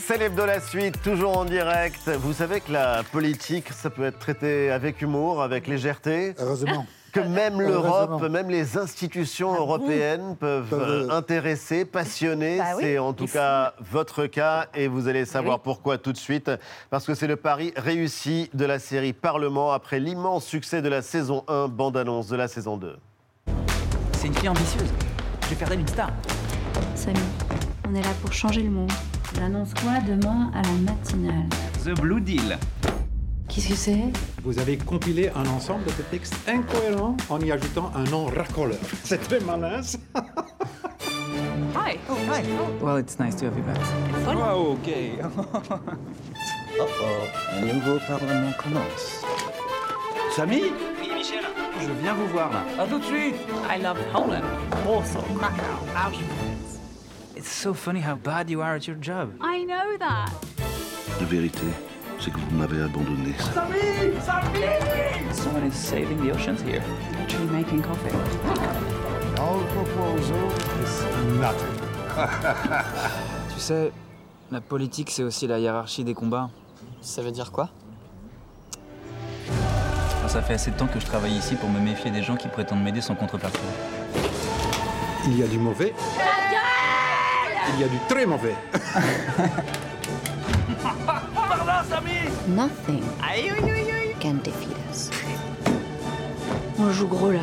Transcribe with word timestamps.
C'est 0.00 0.18
l'hebdo 0.18 0.46
la 0.46 0.60
suite, 0.60 1.00
toujours 1.02 1.38
en 1.38 1.44
direct. 1.44 2.08
Vous 2.08 2.32
savez 2.32 2.60
que 2.60 2.72
la 2.72 3.02
politique, 3.04 3.68
ça 3.72 3.90
peut 3.90 4.04
être 4.04 4.18
traité 4.18 4.70
avec 4.70 5.00
humour, 5.02 5.42
avec 5.42 5.66
légèreté. 5.66 6.34
Heureusement. 6.38 6.86
Que 7.12 7.20
même 7.20 7.60
l'Europe, 7.60 8.22
même 8.30 8.48
les 8.48 8.78
institutions 8.78 9.54
européennes 9.54 10.34
peuvent 10.40 10.66
Peuvent, 10.68 11.10
euh, 11.10 11.10
intéresser, 11.10 11.84
passionner. 11.84 12.56
Bah 12.56 12.64
oui, 12.76 12.82
c'est 12.84 12.98
en 12.98 13.12
tout 13.12 13.26
cas 13.26 13.74
votre 13.90 14.24
cas 14.26 14.66
et 14.74 14.88
vous 14.88 15.08
allez 15.08 15.26
savoir 15.26 15.56
Oui. 15.56 15.60
pourquoi 15.62 15.98
tout 15.98 16.12
de 16.12 16.16
suite. 16.18 16.50
Parce 16.88 17.04
que 17.04 17.14
c'est 17.14 17.26
le 17.26 17.36
pari 17.36 17.74
réussi 17.76 18.48
de 18.54 18.64
la 18.64 18.78
série 18.78 19.12
Parlement 19.12 19.72
après 19.72 20.00
l'immense 20.00 20.46
succès 20.46 20.80
de 20.80 20.88
la 20.88 21.02
saison 21.02 21.44
1, 21.48 21.68
bande-annonce 21.68 22.28
de 22.28 22.36
la 22.36 22.48
saison 22.48 22.78
2. 22.78 22.96
C'est 24.14 24.28
une 24.28 24.34
fille 24.34 24.48
ambitieuse. 24.48 24.88
Je 25.42 25.48
vais 25.50 25.54
faire 25.56 25.68
d'elle 25.68 25.80
une 25.80 25.88
star. 25.88 26.10
Samy, 26.94 27.18
on 27.86 27.94
est 27.94 28.02
là 28.02 28.10
pour 28.22 28.32
changer 28.32 28.62
le 28.62 28.70
monde. 28.70 28.90
J'annonce 29.36 29.74
quoi 29.74 30.00
demain 30.06 30.50
à 30.54 30.62
la 30.62 30.72
matinale? 30.92 31.48
The 31.84 31.98
Blue 32.00 32.20
Deal. 32.20 32.58
Qu'est-ce 33.48 33.68
que 33.68 33.74
c'est? 33.74 34.04
Vous 34.44 34.58
avez 34.58 34.76
compilé 34.78 35.30
un 35.34 35.46
ensemble 35.46 35.84
de 35.84 36.02
textes 36.10 36.34
incohérents 36.48 37.16
en 37.28 37.40
y 37.40 37.52
ajoutant 37.52 37.90
un 37.94 38.04
nom 38.04 38.26
racoleur. 38.26 38.78
C'est 39.04 39.18
très 39.18 39.40
malin. 39.40 39.82
ça. 39.82 39.98
Hi. 41.74 41.98
Oh, 42.08 42.14
hi. 42.30 42.42
Well, 42.82 42.98
it's 42.98 43.18
nice 43.18 43.34
to 43.36 43.46
have 43.46 43.56
you 43.56 43.64
back. 43.64 43.78
Oh, 44.26 44.76
ok. 44.76 44.88
Un 47.54 47.60
nouveau 47.66 47.98
parlement 48.06 48.52
commence. 48.58 49.22
Samy? 50.34 50.62
Oui, 51.00 51.10
Michel. 51.14 51.44
Je 51.80 51.92
viens 52.02 52.14
vous 52.14 52.26
voir 52.28 52.50
là. 52.52 52.64
À 52.82 52.86
tout 52.86 52.98
de 52.98 53.04
suite. 53.04 53.34
I 53.68 53.78
love 53.82 53.98
Poland. 54.12 54.42
Also 54.86 55.20
Krakow, 55.38 55.84
Auschwitz. 55.94 56.51
It's 57.42 57.50
so 57.50 57.74
funny 57.74 57.98
how 57.98 58.14
bad 58.14 58.48
you 58.48 58.62
are 58.62 58.76
at 58.76 58.86
your 58.86 58.96
job. 59.00 59.32
I 59.40 59.64
know 59.64 59.98
that. 59.98 60.30
La 61.18 61.26
vérité, 61.26 61.66
c'est 62.20 62.30
que 62.30 62.38
vous 62.38 62.56
m'avez 62.56 62.80
abandonné. 62.80 63.34
Someone 65.32 65.66
is 65.66 65.74
saving 65.74 66.18
the 66.18 66.30
oceans 66.32 66.62
here. 66.62 66.80
Actually 67.20 67.50
making 67.50 67.82
coffee. 67.82 68.14
Our 69.40 69.60
proposal 69.74 70.52
is 70.84 71.02
nothing. 71.40 71.80
Tu 73.52 73.58
sais, 73.58 73.90
la 74.52 74.60
politique, 74.60 75.10
c'est 75.10 75.24
aussi 75.24 75.48
la 75.48 75.58
hiérarchie 75.58 76.04
des 76.04 76.14
combats. 76.14 76.48
Ça 77.00 77.22
veut 77.22 77.32
dire 77.32 77.50
quoi? 77.50 77.70
Ça 80.28 80.42
fait 80.42 80.54
assez 80.54 80.70
de 80.70 80.76
temps 80.76 80.86
que 80.86 81.00
je 81.00 81.06
travaille 81.06 81.32
ici 81.32 81.56
pour 81.56 81.68
me 81.68 81.80
méfier 81.80 82.12
des 82.12 82.22
gens 82.22 82.36
qui 82.36 82.46
prétendent 82.46 82.84
m'aider 82.84 83.00
sans 83.00 83.16
contrepartie. 83.16 83.58
Il 85.26 85.36
y 85.36 85.42
a 85.42 85.48
du 85.48 85.58
mauvais. 85.58 85.92
Il 87.70 87.80
y 87.80 87.84
a 87.84 87.88
du 87.88 87.98
très 88.08 88.26
mauvais. 88.26 88.54
Nothing 92.48 93.02
can 94.20 94.34
defeat 94.44 94.76
us. 94.90 95.10
On 96.78 96.90
joue 96.92 97.08
gros 97.08 97.32
là. 97.32 97.40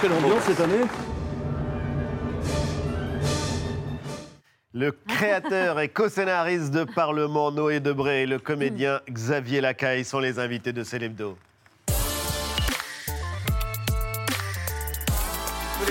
Quelle 0.00 0.12
ambiance 0.12 0.42
cette 0.44 0.60
année 0.60 0.84
Le 4.72 4.92
créateur 4.92 5.80
et 5.80 5.88
co-scénariste 5.88 6.70
de 6.70 6.84
Parlement, 6.84 7.50
Noé 7.50 7.80
Debré, 7.80 8.22
et 8.22 8.26
le 8.26 8.38
comédien 8.38 9.00
Xavier 9.10 9.60
Lacaille 9.60 10.04
sont 10.04 10.20
les 10.20 10.38
invités 10.38 10.72
de 10.72 10.84
Célébdo. 10.84 11.36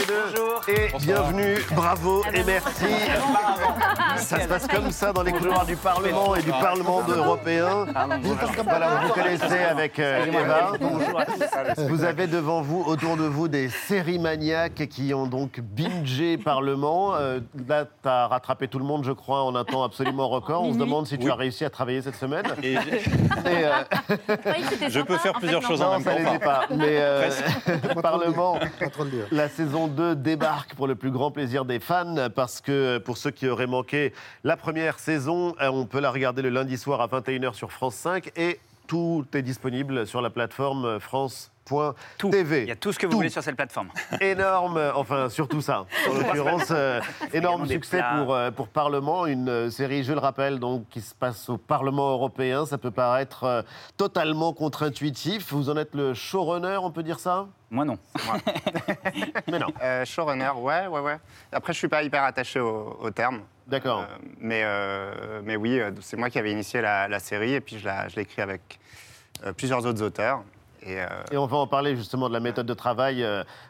Deux. 0.08 0.74
Et 0.74 0.88
bienvenue, 1.00 1.58
bravo 1.76 2.24
et 2.34 2.44
merci. 2.44 2.86
Ça 4.18 4.40
se 4.40 4.48
passe 4.48 4.68
comme 4.68 4.92
ça 4.92 5.12
dans 5.12 5.22
les 5.24 5.32
couloirs 5.32 5.66
du 5.66 5.76
Parlement 5.76 6.36
et 6.36 6.42
du 6.42 6.50
Parlement 6.52 7.02
européen. 7.08 7.86
Voilà, 8.64 9.02
vous 9.06 9.14
connaissez 9.14 9.60
avec 9.70 10.00
euh, 10.00 10.26
Eva. 10.26 10.72
Vous 11.90 12.04
avez 12.04 12.28
devant 12.28 12.62
vous, 12.62 12.84
autour 12.84 13.18
de 13.18 13.24
vous, 13.24 13.48
des 13.48 13.70
séries 13.70 14.20
maniaques 14.20 14.88
qui 14.90 15.14
ont 15.14 15.28
donc 15.28 15.60
bingé 15.60 16.38
Parlement. 16.38 17.16
Euh, 17.16 17.40
là, 17.68 17.86
tu 17.86 18.10
as 18.10 18.28
rattrapé 18.28 18.68
tout 18.68 18.80
le 18.80 18.86
monde, 18.86 19.04
je 19.04 19.12
crois, 19.12 19.44
en 19.44 19.56
un 19.56 19.66
temps 19.66 19.84
absolument 19.84 20.30
record. 20.30 20.64
On 20.64 20.74
se 20.74 20.78
demande 20.78 21.08
si 21.08 21.18
tu 21.18 21.30
as 21.30 21.36
réussi 21.36 21.66
à 21.66 21.70
travailler 21.70 22.02
cette 22.02 22.16
semaine. 22.16 22.46
Et 22.64 22.74
Et, 22.74 22.78
euh, 23.48 23.84
je 24.90 25.02
peux 25.02 25.18
faire 25.18 25.34
plusieurs 25.34 25.62
choses 25.62 25.82
en 25.82 25.92
même 25.92 26.04
temps. 26.04 26.18
l'était 26.18 26.40
pas. 26.40 26.62
Mais 26.70 26.98
euh, 27.00 27.30
Parlement, 28.02 28.60
la 29.32 29.50
saison 29.50 29.88
2 29.98 30.16
débarque 30.16 30.76
pour 30.76 30.86
le 30.86 30.94
plus 30.94 31.10
grand 31.10 31.32
plaisir 31.32 31.66
des 31.66 31.80
fans 31.80 32.30
parce 32.36 32.62
que 32.62 33.00
pour 33.00 33.18
ceux 33.18 33.32
qui 33.32 33.48
auraient 33.48 33.66
manqué 33.66 34.14
la 34.44 34.56
première 34.56 35.00
saison, 35.00 35.56
euh, 35.60 35.70
on 35.70 35.88
peut 35.88 36.00
la 36.00 36.12
regarder 36.12 36.44
le 36.44 36.50
lundi 36.50 36.78
soir 36.78 37.02
à 37.02 37.08
21h 37.08 37.56
sur 37.56 37.72
France 37.72 37.96
5 37.96 38.32
et 38.38 38.60
tout 38.86 39.26
est 39.34 39.42
disponible 39.42 40.06
sur 40.06 40.22
la 40.22 40.30
plateforme 40.30 41.00
France.tv. 41.00 42.62
Il 42.62 42.68
y 42.70 42.72
a 42.72 42.76
tout 42.76 42.94
ce 42.94 43.00
que 43.00 43.08
vous 43.08 43.12
Tout. 43.12 43.18
voulez 43.18 43.30
sur 43.30 43.42
cette 43.42 43.56
plateforme. 43.56 43.90
Énorme, 44.22 44.78
euh, 44.78 44.92
enfin 44.94 45.30
surtout 45.30 45.62
ça. 45.62 45.86
En 46.10 46.14
l'occurrence, 46.14 46.68
euh, 46.70 47.02
énorme 47.34 47.68
succès 47.68 48.02
pour, 48.16 48.34
euh, 48.36 48.52
pour 48.52 48.68
Parlement, 48.68 49.26
une 49.26 49.50
euh, 49.50 49.70
série, 49.72 50.04
je 50.04 50.14
le 50.14 50.20
rappelle, 50.20 50.60
donc, 50.60 50.88
qui 50.90 51.02
se 51.02 51.16
passe 51.16 51.50
au 51.50 51.58
Parlement 51.58 52.12
européen. 52.12 52.68
Ça 52.68 52.78
peut 52.78 52.92
paraître 52.92 53.66
totalement 53.98 54.54
contre-intuitif. 54.54 55.52
Vous 55.52 55.70
en 55.70 55.76
êtes 55.76 55.96
le 55.96 56.14
showrunner, 56.14 56.78
on 56.82 56.92
peut 56.92 57.04
dire 57.04 57.20
ça? 57.20 57.48
Moi 57.70 57.84
non. 57.86 57.98
Mais 59.48 59.60
non. 59.60 59.68
Euh, 59.82 60.06
Showrunner, 60.06 60.52
ouais, 60.58 60.88
ouais, 60.88 61.00
ouais. 61.02 61.18
Après, 61.52 61.74
je 61.74 61.78
suis 61.78 61.88
pas 61.88 62.02
hyper 62.04 62.24
attaché 62.24 62.60
au, 62.60 62.98
au 63.02 63.10
terme. 63.12 63.42
D'accord. 63.68 64.02
Euh, 64.02 64.18
mais, 64.40 64.62
euh, 64.64 65.42
mais 65.44 65.56
oui, 65.58 65.80
c'est 66.02 66.16
moi 66.18 66.30
qui 66.30 66.40
avais 66.40 66.52
initié 66.52 66.80
la, 66.82 67.08
la 67.10 67.20
série 67.20 67.54
et 67.54 67.62
puis 67.62 67.78
je 67.80 67.86
la- 67.86 68.08
je 68.08 68.16
l'ai 68.16 68.22
écrit 68.22 68.42
avec 68.42 68.80
plusieurs 69.58 69.86
autres 69.86 70.02
auteurs. 70.02 70.44
Et, 70.84 71.02
euh, 71.02 71.08
Et 71.32 71.38
on 71.38 71.46
va 71.48 71.58
en 71.58 71.68
parler 71.68 71.96
justement 71.98 72.30
de 72.30 72.34
la 72.34 72.40
méthode 72.40 72.66
de 72.66 72.74
travail. 72.74 73.26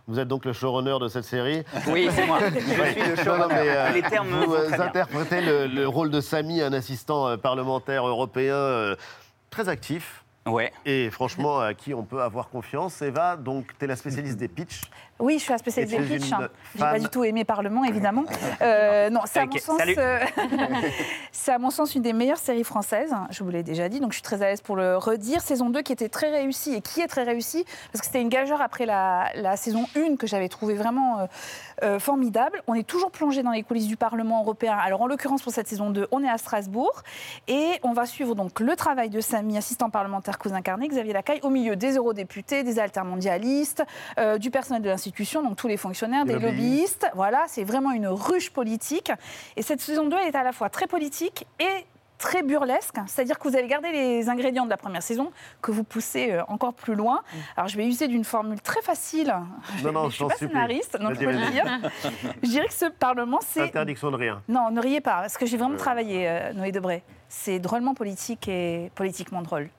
Vous 0.08 0.20
êtes 0.20 0.28
donc 0.28 0.46
le 0.46 0.54
showrunner 0.54 0.98
de 1.02 1.08
cette 1.08 1.24
série. 1.24 1.64
Oui, 1.88 2.08
c'est 2.12 2.28
moi. 2.28 2.38
Je 2.54 2.60
suis 2.60 3.02
le 3.02 3.16
Non, 3.16 3.16
non, 3.16 3.24
showrunner. 3.24 3.48
mais, 3.56 3.70
euh, 3.70 3.90
Les 3.94 4.02
termes 4.04 4.30
me 4.30 4.46
vous 4.46 4.82
interprétez 4.82 5.42
le, 5.42 5.66
le 5.66 5.88
rôle 5.88 6.12
de 6.12 6.22
Samy, 6.22 6.62
un 6.62 6.74
assistant 6.74 7.36
parlementaire 7.40 8.06
européen 8.06 8.54
euh, 8.54 8.96
très 9.50 9.68
actif. 9.70 10.24
Et 10.86 11.10
franchement, 11.10 11.60
à 11.60 11.74
qui 11.74 11.94
on 11.94 12.04
peut 12.04 12.22
avoir 12.22 12.50
confiance? 12.50 13.02
Eva, 13.02 13.36
donc, 13.38 13.78
tu 13.80 13.88
la 13.88 13.96
spécialiste 13.96 14.38
des 14.38 14.48
pitchs. 14.48 14.82
Oui, 15.20 15.36
je 15.40 15.44
suis 15.44 15.52
la 15.52 15.58
spécialiste 15.58 15.96
des 15.98 16.04
pitchs. 16.18 16.32
hein. 16.34 16.48
J'ai 16.76 16.80
pas 16.80 16.92
fan. 16.94 17.02
du 17.02 17.08
tout 17.10 17.24
aimé 17.24 17.44
Parlement, 17.44 17.84
évidemment. 17.84 18.24
Euh, 18.62 19.10
non, 19.10 19.22
c'est 19.26 19.40
à 19.40 19.44
Ok, 19.46 19.54
mon 19.54 19.60
sens, 19.60 19.78
salut. 19.80 19.96
euh, 19.98 20.20
c'est 21.32 21.52
à 21.52 21.58
mon 21.60 21.70
sens 21.70 21.96
une 21.96 22.02
des 22.04 22.14
meilleures 22.14 22.38
séries 22.38 22.64
françaises. 22.64 23.14
Je 23.32 23.44
vous 23.44 23.50
l'ai 23.50 23.64
déjà 23.64 23.90
dit, 23.90 24.00
donc 24.00 24.12
je 24.12 24.18
suis 24.18 24.24
très 24.24 24.42
à 24.44 24.46
l'aise 24.50 24.62
pour 24.62 24.76
le 24.76 24.98
redire. 24.98 25.42
Saison 25.42 25.70
2 25.70 25.82
qui 25.82 25.92
était 25.94 26.10
très 26.10 26.30
réussie 26.30 26.74
et 26.76 26.82
qui 26.82 27.02
est 27.02 27.08
très 27.08 27.24
réussie 27.24 27.66
parce 27.92 28.02
que 28.02 28.06
c'était 28.06 28.22
une 28.22 28.30
gageure 28.30 28.62
après 28.62 28.86
la, 28.86 29.30
la 29.36 29.58
saison 29.58 29.86
1 29.96 30.18
que 30.18 30.28
j'avais 30.28 30.50
trouvé 30.50 30.76
vraiment 30.76 31.28
euh, 31.84 32.00
formidable. 32.00 32.62
On 32.68 32.74
est 32.76 32.86
toujours 32.88 33.12
plongé 33.12 33.44
dans 33.44 33.52
les 33.52 33.64
coulisses 33.64 33.88
du 33.88 33.98
Parlement 33.98 34.42
européen. 34.42 34.78
Alors 34.78 35.02
en 35.02 35.08
l'occurrence 35.08 35.42
pour 35.42 35.52
cette 35.54 35.68
saison 35.68 35.90
2, 35.90 36.08
on 36.12 36.24
est 36.24 36.30
à 36.30 36.38
Strasbourg 36.38 37.02
et 37.48 37.72
on 37.84 37.94
va 37.94 38.06
suivre 38.06 38.36
donc 38.36 38.60
le 38.60 38.76
travail 38.76 39.10
de 39.10 39.22
Samy, 39.22 39.58
assistant 39.58 39.90
parlementaire 39.90 40.38
cause 40.38 40.54
incarné, 40.54 40.88
Xavier 40.88 41.14
Lacaille, 41.14 41.40
au 41.44 41.50
milieu 41.50 41.76
des 41.76 41.96
eurodéputés, 41.96 42.64
des 42.64 42.80
altermondialistes, 42.80 43.84
du 44.40 44.52
personnel 44.52 44.82
de 44.82 44.90
donc 45.44 45.56
tous 45.56 45.68
les 45.68 45.78
fonctionnaires, 45.78 46.26
Des 46.26 46.34
des, 46.34 46.40
lobbyistes. 46.40 47.04
lobbyistes. 47.04 47.12
Voilà, 47.16 47.46
c'est 47.48 47.64
vraiment 47.64 47.92
une 47.92 48.08
ruche 48.08 48.50
politique. 48.52 49.12
Et 49.56 49.62
cette 49.62 49.82
saison 49.82 50.08
2 50.08 50.16
elle 50.18 50.28
est 50.30 50.36
à 50.36 50.44
la 50.44 50.52
fois 50.52 50.70
très 50.70 50.88
politique 50.88 51.46
et 51.60 51.86
très 52.18 52.42
burlesque, 52.42 52.96
c'est-à-dire 53.06 53.38
que 53.38 53.48
vous 53.48 53.56
allez 53.56 53.68
garder 53.68 53.92
les 53.92 54.28
ingrédients 54.28 54.66
de 54.66 54.72
la 54.72 54.78
première 54.78 55.04
saison 55.04 55.32
que 55.62 55.70
vous 55.70 55.84
poussez 55.84 56.32
euh, 56.32 56.42
encore 56.48 56.74
plus 56.74 56.96
loin. 56.96 57.22
Alors 57.56 57.68
je 57.68 57.78
vais 57.78 57.86
user 57.86 58.08
d'une 58.08 58.24
formule 58.24 58.60
très 58.60 58.82
facile. 58.82 59.32
Non, 59.84 59.92
non, 59.92 60.04
je 60.06 60.10
je 60.10 60.16
suis 60.16 60.26
pas 60.26 60.36
scénariste, 60.36 61.00
donc 61.00 61.14
je 61.14 61.20
peux 61.20 61.32
le 61.32 61.52
dire. 61.52 61.64
Je 62.42 62.50
dirais 62.50 62.68
que 62.68 62.74
ce 62.74 62.86
Parlement, 62.86 63.38
c'est 63.46 63.62
Interdiction 63.66 64.10
de 64.10 64.16
rien. 64.18 64.42
non, 64.48 64.72
ne 64.72 64.82
riez 64.82 65.00
pas, 65.02 65.22
parce 65.22 65.38
que 65.38 65.46
j'ai 65.46 65.58
vraiment 65.58 65.78
travaillé, 65.78 66.28
euh, 66.28 66.54
Noé 66.54 66.72
Debré. 66.72 67.04
C'est 67.30 67.60
drôlement 67.60 67.94
politique 67.94 68.48
et 68.48 68.92
politiquement 68.96 69.44
drôle. 69.44 69.70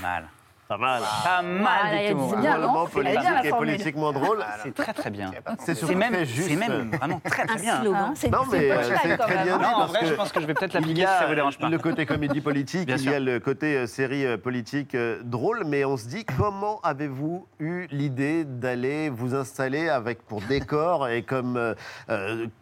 Mal. 0.00 0.28
Pas 0.68 0.76
mal. 0.76 1.00
Pas 1.24 1.40
Voilà, 1.40 1.62
mal 1.62 1.94
elle 1.94 2.08
du 2.08 2.12
tout. 2.14 2.24
disait 2.26 2.36
bien, 2.36 2.58
Drôlement 2.58 2.74
non 2.84 2.88
Elle 3.00 3.06
est 3.06 3.10
bien, 3.18 3.22
la 3.22 3.22
politique 3.22 3.44
et 3.44 3.48
formule. 3.48 3.68
politiquement 3.70 4.12
drôle. 4.12 4.44
C'est 4.62 4.74
très 4.74 4.92
très 4.92 5.10
bien. 5.10 5.30
C'est 5.60 5.94
même, 5.94 6.24
juste. 6.26 6.48
c'est 6.48 6.56
même 6.56 6.90
vraiment 6.90 7.20
très 7.24 7.46
très 7.46 7.58
Un 7.58 7.60
bien. 7.62 7.80
slogan. 7.80 8.12
C'est 8.14 8.30
Non, 8.30 8.38
mais 8.52 8.70
euh, 8.70 8.82
c'est 8.82 9.16
très 9.16 9.34
même, 9.34 9.44
bien 9.44 9.54
hein. 9.54 9.58
Non, 9.62 9.78
en 9.78 9.86
vrai, 9.86 10.04
je 10.04 10.12
pense 10.12 10.30
que 10.30 10.40
je 10.42 10.46
vais 10.46 10.52
peut-être 10.52 10.74
Il 10.74 10.80
l'appliquer 10.80 11.00
y 11.00 11.04
si 11.04 11.10
a 11.10 11.18
ça 11.20 11.26
vous 11.26 11.34
dérange 11.34 11.58
pas. 11.58 11.68
le 11.70 11.78
côté 11.78 12.04
comédie 12.04 12.42
politique, 12.42 12.90
il 12.94 13.02
y 13.04 13.08
a 13.14 13.18
le 13.18 13.40
côté 13.40 13.76
euh, 13.78 13.86
série 13.86 14.26
euh, 14.26 14.36
politique 14.36 14.94
drôle, 15.24 15.62
mais 15.64 15.86
on 15.86 15.96
se 15.96 16.06
dit 16.06 16.26
comment 16.36 16.80
avez-vous 16.82 17.46
eu 17.60 17.86
l'idée 17.90 18.44
d'aller 18.44 19.08
vous 19.08 19.34
installer 19.34 19.88
avec 19.88 20.20
pour 20.26 20.42
décor 20.42 21.08
et 21.08 21.22
comme 21.22 21.74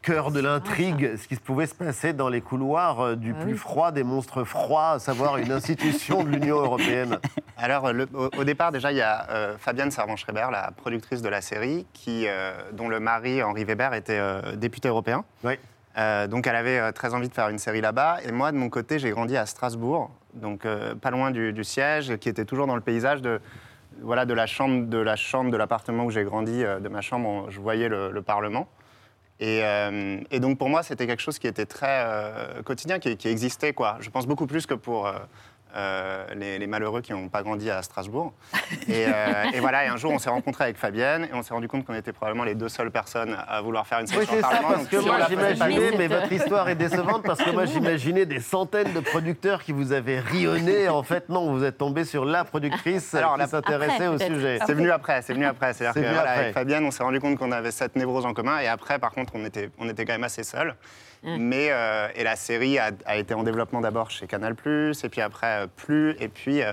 cœur 0.03 0.31
de 0.31 0.39
l'intrigue 0.41 1.17
ce 1.17 1.27
qui 1.27 1.35
pouvait 1.37 1.67
se 1.67 1.75
passer 1.75 2.13
dans 2.13 2.29
les 2.29 2.41
couloirs 2.41 3.17
du 3.17 3.35
Ah 3.37 3.43
plus 3.43 3.57
froid 3.57 3.91
des 3.91 4.05
monstres 4.05 4.45
froids, 4.45 4.91
à 4.93 4.99
savoir 5.01 5.39
une 5.39 5.51
institution 5.51 6.23
de 6.23 6.29
l'Union 6.29 6.59
européenne? 6.59 7.19
Alors, 7.59 7.93
le- 7.97 8.09
au, 8.15 8.31
au 8.39 8.45
départ, 8.45 8.71
déjà, 8.71 8.93
il 8.93 8.99
y 8.99 9.03
a 9.03 9.29
euh, 9.31 9.59
Fabienne 9.59 9.91
Servan-Schreiber, 9.91 10.49
la 10.53 10.71
productrice 10.77 11.23
de 11.23 11.29
la 11.29 11.41
série, 11.41 11.87
qui, 11.93 12.27
euh, 12.29 12.53
dont 12.73 12.89
le 12.89 13.01
mari, 13.01 13.43
Henri 13.43 13.65
Weber, 13.65 13.93
était 13.95 14.19
euh, 14.19 14.55
député 14.55 14.89
européen. 14.89 15.25
Oui. 15.43 15.55
Donc 16.29 16.47
elle 16.47 16.57
avait 16.57 16.93
très 16.93 17.15
envie 17.15 17.31
de 17.31 17.33
faire 17.33 17.49
une 17.49 17.59
série 17.59 17.81
là-bas. 17.81 18.19
Et 18.27 18.31
moi, 18.31 18.53
de 18.53 18.59
mon 18.59 18.69
côté, 18.69 18.99
j'ai 18.99 19.09
grandi 19.11 19.35
à 19.35 19.47
Strasbourg, 19.47 20.11
donc 20.35 20.67
pas 21.01 21.11
loin 21.11 21.31
du, 21.31 21.55
du 21.55 21.65
siège, 21.65 22.19
qui 22.19 22.29
était 22.29 22.45
toujours 22.45 22.67
dans 22.67 22.75
le 22.75 22.83
paysage 22.83 23.23
de, 23.23 23.41
voilà, 24.03 24.27
de 24.27 24.35
la 24.35 24.47
chambre 24.47 24.89
de 24.91 24.99
la 24.99 25.17
chambre 25.17 25.51
de 25.51 25.57
l'appartement 25.57 26.05
où 26.05 26.11
j'ai 26.11 26.25
grandi, 26.25 26.63
de 26.63 26.89
ma 26.91 27.01
chambre, 27.01 27.47
je 27.49 27.59
voyais 27.61 27.89
le, 27.89 28.11
le 28.11 28.21
Parlement. 28.21 28.69
Et, 29.41 29.61
euh, 29.65 30.21
et 30.31 30.39
donc 30.39 30.59
pour 30.59 30.69
moi, 30.69 30.83
c'était 30.83 31.07
quelque 31.07 31.23
chose 31.23 31.39
qui 31.39 31.47
était 31.47 31.65
très 31.65 32.03
euh, 32.05 32.63
quotidien, 32.63 32.99
qui, 32.99 33.17
qui 33.17 33.29
existait. 33.29 33.73
Quoi. 33.73 33.97
Je 34.01 34.11
pense 34.11 34.27
beaucoup 34.27 34.47
plus 34.47 34.67
que 34.67 34.75
pour 34.75 35.07
euh, 35.07 35.15
euh, 35.75 36.25
les, 36.35 36.59
les 36.59 36.67
malheureux 36.67 37.01
qui 37.03 37.13
n'ont 37.13 37.29
pas 37.29 37.43
grandi 37.43 37.71
à 37.71 37.83
Strasbourg. 37.83 38.33
Et, 38.89 39.05
euh, 39.07 39.45
et 39.53 39.61
voilà, 39.61 39.85
et 39.85 39.89
un 39.89 39.97
jour, 39.97 40.13
on 40.13 40.19
s'est 40.19 40.31
rencontrés 40.31 40.65
avec 40.65 40.77
Fabienne 40.77 41.25
et 41.25 41.35
on 41.35 41.43
s'est 41.43 41.55
rendu 41.55 41.67
compte 41.69 41.85
qu'on 41.85 41.95
était 41.95 42.13
probablement 42.13 42.45
les 42.45 42.55
deux 42.55 42.69
seules 42.69 42.91
personnes 42.91 43.37
à 43.49 43.61
vouloir 43.61 43.87
faire 43.87 43.99
une 44.01 44.07
série 44.07 44.21
Oui, 44.21 44.27
c'est 44.31 44.41
ça, 44.41 44.61
parce 44.63 44.87
que 44.87 44.97
moi 44.97 45.19
j'imaginais, 45.29 45.91
mais 45.97 46.07
votre 46.09 46.33
histoire 46.33 46.69
est 46.69 46.75
décevante, 46.77 47.23
parce 47.25 47.43
que 47.43 47.51
moi 47.51 47.65
j'imaginais 47.65 48.27
des 48.27 48.41
centaines 48.41 48.93
de 48.93 49.01
producteurs 49.01 49.63
qui 49.63 49.73
vous 49.73 49.93
avaient 49.93 50.21
rionné. 50.21 50.89
En 50.89 51.03
fait, 51.03 51.29
non, 51.29 51.53
vous 51.53 51.65
êtes 51.65 51.79
tombé 51.79 52.05
sur 52.05 52.25
la 52.25 52.45
productrice 52.45 53.15
Alors, 53.15 53.37
qui 53.39 53.49
s'intéressait 53.49 54.09
au 54.09 54.19
sujet. 54.19 54.59
C'est 54.67 54.75
venu 54.75 54.91
après, 54.91 55.23
c'est 55.23 55.35
venu 55.35 55.47
après. 55.47 55.73
C'est-à-dire 55.73 55.95
C'est 55.95 56.01
que 56.01 56.05
venu 56.07 56.15
voilà, 56.15 56.31
après. 56.31 56.43
avec 56.43 56.55
Fabienne, 56.55 56.85
on 56.85 56.91
s'est 56.91 57.03
rendu 57.03 57.21
compte 57.21 57.39
qu'on 57.39 57.53
avait 57.53 57.71
cette 57.73 57.97
névrose 57.97 58.25
en 58.27 58.35
commun. 58.35 58.59
Et 58.61 58.69
après, 58.69 58.99
par 58.99 59.13
contre, 59.13 59.33
on 59.37 59.45
était, 59.45 59.71
on 59.79 59.89
était 59.89 60.05
quand 60.05 60.15
même 60.15 60.25
assez 60.25 60.45
seuls. 60.45 60.75
Mais 61.27 61.69
euh, 61.71 62.09
et 62.15 62.25
la 62.25 62.37
série 62.37 62.79
a, 62.79 62.91
a 63.05 63.17
été 63.17 63.35
en 63.35 63.43
développement 63.43 63.81
d'abord 63.81 64.11
chez 64.11 64.27
Canal+, 64.27 64.55
et 64.55 65.09
puis 65.09 65.21
après 65.21 65.65
euh, 65.65 65.67
Plus, 65.67 66.17
et 66.21 66.29
puis 66.29 66.63
euh, 66.63 66.73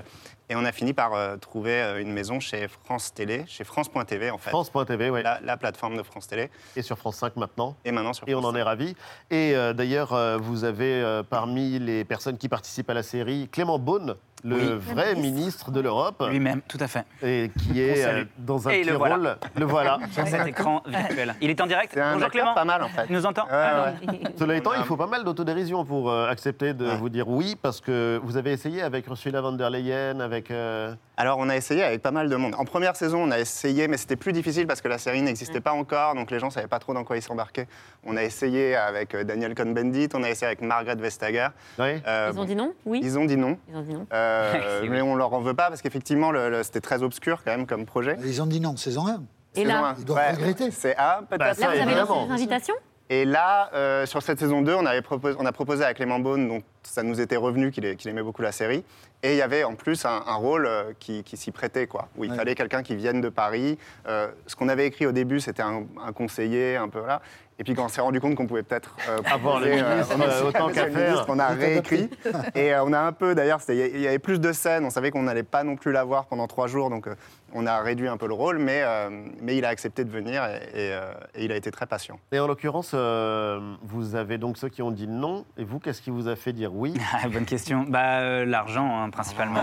et 0.50 0.56
on 0.56 0.64
a 0.64 0.72
fini 0.72 0.92
par 0.92 1.14
euh, 1.14 1.36
trouver 1.36 1.96
une 2.00 2.12
maison 2.12 2.38
chez 2.38 2.68
France 2.68 3.14
Télé, 3.14 3.44
chez 3.46 3.64
France.tv 3.64 4.30
en 4.30 4.38
fait. 4.38 4.50
France.tv, 4.50 5.10
oui. 5.10 5.22
La, 5.22 5.40
la 5.42 5.56
plateforme 5.56 5.96
de 5.96 6.02
France 6.02 6.28
Télé. 6.28 6.50
Et 6.76 6.82
sur 6.82 6.98
France 6.98 7.16
5 7.16 7.36
maintenant. 7.36 7.76
Et 7.84 7.92
maintenant 7.92 8.12
sur 8.12 8.28
Et 8.28 8.34
on 8.34 8.42
France 8.42 8.52
en 8.52 8.56
est 8.56 8.62
ravis. 8.62 8.94
Et 9.30 9.56
euh, 9.56 9.72
d'ailleurs, 9.72 10.12
euh, 10.12 10.36
vous 10.36 10.64
avez 10.64 11.02
euh, 11.02 11.22
parmi 11.22 11.78
les 11.78 12.04
personnes 12.04 12.36
qui 12.36 12.50
participent 12.50 12.90
à 12.90 12.94
la 12.94 13.02
série 13.02 13.48
Clément 13.50 13.78
Beaune, 13.78 14.16
le 14.44 14.56
Oui. 14.56 14.78
vrai 14.94 15.14
ministre 15.14 15.70
de 15.70 15.80
l'Europe. 15.80 16.22
Lui-même, 16.30 16.60
tout 16.68 16.76
à 16.80 16.86
fait. 16.86 17.04
Et 17.22 17.50
qui 17.58 17.80
est 17.80 18.04
euh, 18.04 18.24
dans 18.38 18.68
un 18.68 18.72
Et 18.72 18.80
petit 18.82 18.90
le 18.90 18.96
voilà. 18.96 19.14
rôle. 19.16 19.36
Le 19.56 19.64
voilà. 19.64 19.98
Sur 20.12 20.26
cet 20.28 20.46
écran 20.46 20.82
virtuel. 20.86 21.34
Il 21.40 21.50
est 21.50 21.60
en 21.60 21.66
direct. 21.66 21.92
C'est 21.94 22.00
un 22.00 22.14
Bonjour 22.14 22.28
Clément. 22.30 22.54
pas 22.54 22.64
mal 22.64 22.82
en 22.82 22.88
fait. 22.88 23.06
Il 23.08 23.14
nous 23.16 23.24
entend 23.26 23.44
Ouais, 23.44 23.48
Ah, 23.52 23.92
ouais. 24.00 24.06
non. 24.06 24.30
Cela 24.38 24.54
étant, 24.56 24.72
il 24.74 24.84
faut 24.84 24.96
pas 24.96 25.06
mal 25.06 25.24
d'autodérision 25.24 25.84
pour 25.84 26.10
euh, 26.10 26.28
accepter 26.28 26.74
de 26.74 26.84
vous 26.86 27.08
dire 27.08 27.28
oui, 27.28 27.56
parce 27.60 27.80
que 27.80 28.20
vous 28.22 28.36
avez 28.36 28.52
essayé 28.52 28.82
avec 28.82 29.06
Ursula 29.06 29.40
von 29.40 29.52
der 29.52 29.70
Leyen, 29.70 30.20
avec. 30.20 30.50
euh, 30.50 30.94
Alors, 31.16 31.38
on 31.38 31.48
a 31.48 31.56
essayé 31.56 31.82
avec 31.82 32.02
pas 32.02 32.10
mal 32.10 32.28
de 32.28 32.36
monde. 32.36 32.54
En 32.58 32.64
première 32.64 32.96
saison, 32.96 33.22
on 33.22 33.30
a 33.30 33.38
essayé, 33.38 33.88
mais 33.88 33.96
c'était 33.96 34.16
plus 34.16 34.32
difficile 34.32 34.66
parce 34.66 34.80
que 34.82 34.88
la 34.88 34.98
série 34.98 35.22
n'existait 35.22 35.60
pas 35.60 35.72
encore, 35.72 36.14
donc 36.14 36.30
les 36.30 36.38
gens 36.38 36.46
ne 36.48 36.52
savaient 36.52 36.66
pas 36.68 36.78
trop 36.80 36.92
dans 36.92 37.04
quoi 37.04 37.16
ils 37.16 37.22
s'embarquaient. 37.22 37.66
On 38.04 38.16
a 38.16 38.22
essayé 38.22 38.76
avec 38.76 39.16
Daniel 39.16 39.54
Cohn-Bendit, 39.54 40.08
on 40.14 40.22
a 40.22 40.28
essayé 40.28 40.46
avec 40.48 40.60
Margaret 40.60 40.96
Vestager. 40.96 41.48
Euh, 41.80 42.30
Ils 42.32 42.38
ont 42.40 42.44
dit 42.44 42.56
non? 42.56 42.74
Oui. 42.84 43.00
Ils 43.02 43.18
ont 43.18 43.24
dit 43.24 43.36
non. 43.36 43.56
Ils 43.68 43.76
ont 43.76 43.82
dit 43.82 43.94
non. 43.94 44.06
Euh, 44.34 44.86
mais 44.90 45.00
on 45.02 45.14
leur 45.16 45.32
en 45.32 45.40
veut 45.40 45.54
pas 45.54 45.68
parce 45.68 45.82
qu'effectivement, 45.82 46.30
le- 46.30 46.50
le- 46.50 46.62
c'était 46.62 46.80
très 46.80 47.02
obscur 47.02 47.42
quand 47.44 47.50
même 47.52 47.66
comme 47.66 47.86
projet. 47.86 48.16
Ils 48.24 48.42
ont 48.42 48.46
dit 48.46 48.60
non, 48.60 48.76
saison 48.76 49.06
1. 49.06 49.22
Et 49.56 49.64
là. 49.64 49.94
Ils 49.98 50.04
doivent 50.04 50.18
Ouais, 50.18 50.32
regretter. 50.32 50.70
C'est 50.70 50.96
A, 50.96 51.20
peut-être. 51.28 51.38
Bah, 51.38 51.46
Là, 51.46 51.54
vous 51.54 51.64
avez 51.88 51.94
lancé 51.94 52.26
des 52.26 52.32
invitations? 52.32 52.74
Et 53.10 53.24
là, 53.24 53.70
euh, 53.74 54.06
sur 54.06 54.22
cette 54.22 54.38
saison 54.38 54.62
2, 54.62 54.74
on, 54.74 54.86
avait 54.86 55.02
proposé, 55.02 55.36
on 55.38 55.46
a 55.46 55.52
proposé 55.52 55.84
à 55.84 55.92
Clément 55.94 56.18
Beaune, 56.18 56.48
donc 56.48 56.64
ça 56.84 57.02
nous 57.02 57.20
était 57.20 57.36
revenu 57.36 57.70
qu'il 57.70 57.84
aimait 58.08 58.22
beaucoup 58.22 58.42
la 58.42 58.52
série. 58.52 58.84
Et 59.22 59.32
il 59.32 59.36
y 59.36 59.42
avait 59.42 59.64
en 59.64 59.74
plus 59.74 60.04
un, 60.04 60.22
un 60.26 60.34
rôle 60.34 60.66
euh, 60.66 60.92
qui, 60.98 61.24
qui 61.24 61.36
s'y 61.38 61.50
prêtait, 61.50 61.86
quoi, 61.86 62.08
où 62.16 62.24
il 62.24 62.30
Ouais. 62.30 62.36
fallait 62.36 62.54
quelqu'un 62.54 62.82
qui 62.82 62.94
vienne 62.94 63.22
de 63.22 63.30
Paris. 63.30 63.78
Euh, 64.06 64.28
ce 64.46 64.54
qu'on 64.54 64.68
avait 64.68 64.86
écrit 64.86 65.06
au 65.06 65.12
début, 65.12 65.40
c'était 65.40 65.62
un, 65.62 65.84
un 66.04 66.12
conseiller, 66.12 66.76
un 66.76 66.88
peu 66.90 67.04
là. 67.06 67.22
Et 67.58 67.62
puis 67.64 67.74
quand 67.74 67.84
on 67.84 67.88
s'est 67.88 68.00
rendu 68.00 68.20
compte 68.20 68.34
qu'on 68.34 68.48
pouvait 68.48 68.64
peut-être 68.64 68.96
euh, 69.08 69.18
Avoir 69.32 69.60
le 69.60 69.68
ministre, 69.70 70.16
euh, 70.20 70.48
autant 70.48 70.68
qu'à 70.70 70.90
faire. 70.90 71.24
on 71.28 71.38
a 71.38 71.48
réécrit. 71.48 72.10
Et 72.56 72.74
on 72.74 72.92
a 72.92 72.98
un 72.98 73.12
peu, 73.12 73.34
d'ailleurs, 73.34 73.60
il 73.68 74.00
y 74.00 74.06
avait 74.08 74.18
plus 74.18 74.40
de 74.40 74.52
scènes. 74.52 74.84
On 74.84 74.90
savait 74.90 75.10
qu'on 75.12 75.22
n'allait 75.22 75.44
pas 75.44 75.62
non 75.62 75.76
plus 75.76 75.92
la 75.92 76.02
voir 76.04 76.26
pendant 76.26 76.46
trois 76.48 76.66
jours, 76.66 76.90
donc 76.90 77.08
on 77.56 77.66
a 77.66 77.80
réduit 77.80 78.08
un 78.08 78.16
peu 78.16 78.26
le 78.26 78.34
rôle, 78.34 78.58
mais, 78.58 78.80
euh, 78.82 79.08
mais 79.40 79.56
il 79.56 79.64
a 79.64 79.68
accepté 79.68 80.02
de 80.04 80.10
venir 80.10 80.44
et, 80.44 80.56
et, 80.88 80.92
euh, 80.92 81.12
et 81.36 81.44
il 81.44 81.52
a 81.52 81.56
été 81.56 81.70
très 81.70 81.86
patient. 81.86 82.18
Et 82.32 82.40
en 82.40 82.48
l'occurrence, 82.48 82.90
euh, 82.94 83.60
vous 83.82 84.16
avez 84.16 84.36
donc 84.38 84.58
ceux 84.58 84.68
qui 84.68 84.82
ont 84.82 84.90
dit 84.90 85.06
non. 85.06 85.44
Et 85.56 85.62
vous, 85.62 85.78
qu'est-ce 85.78 86.02
qui 86.02 86.10
vous 86.10 86.26
a 86.26 86.34
fait 86.34 86.52
dire 86.52 86.73
oui 86.74 86.94
Ah, 87.14 87.28
Bonne 87.28 87.44
question. 87.44 87.84
Bah, 87.88 88.18
euh, 88.20 88.44
l'argent, 88.44 89.00
hein, 89.02 89.10
principalement. 89.10 89.60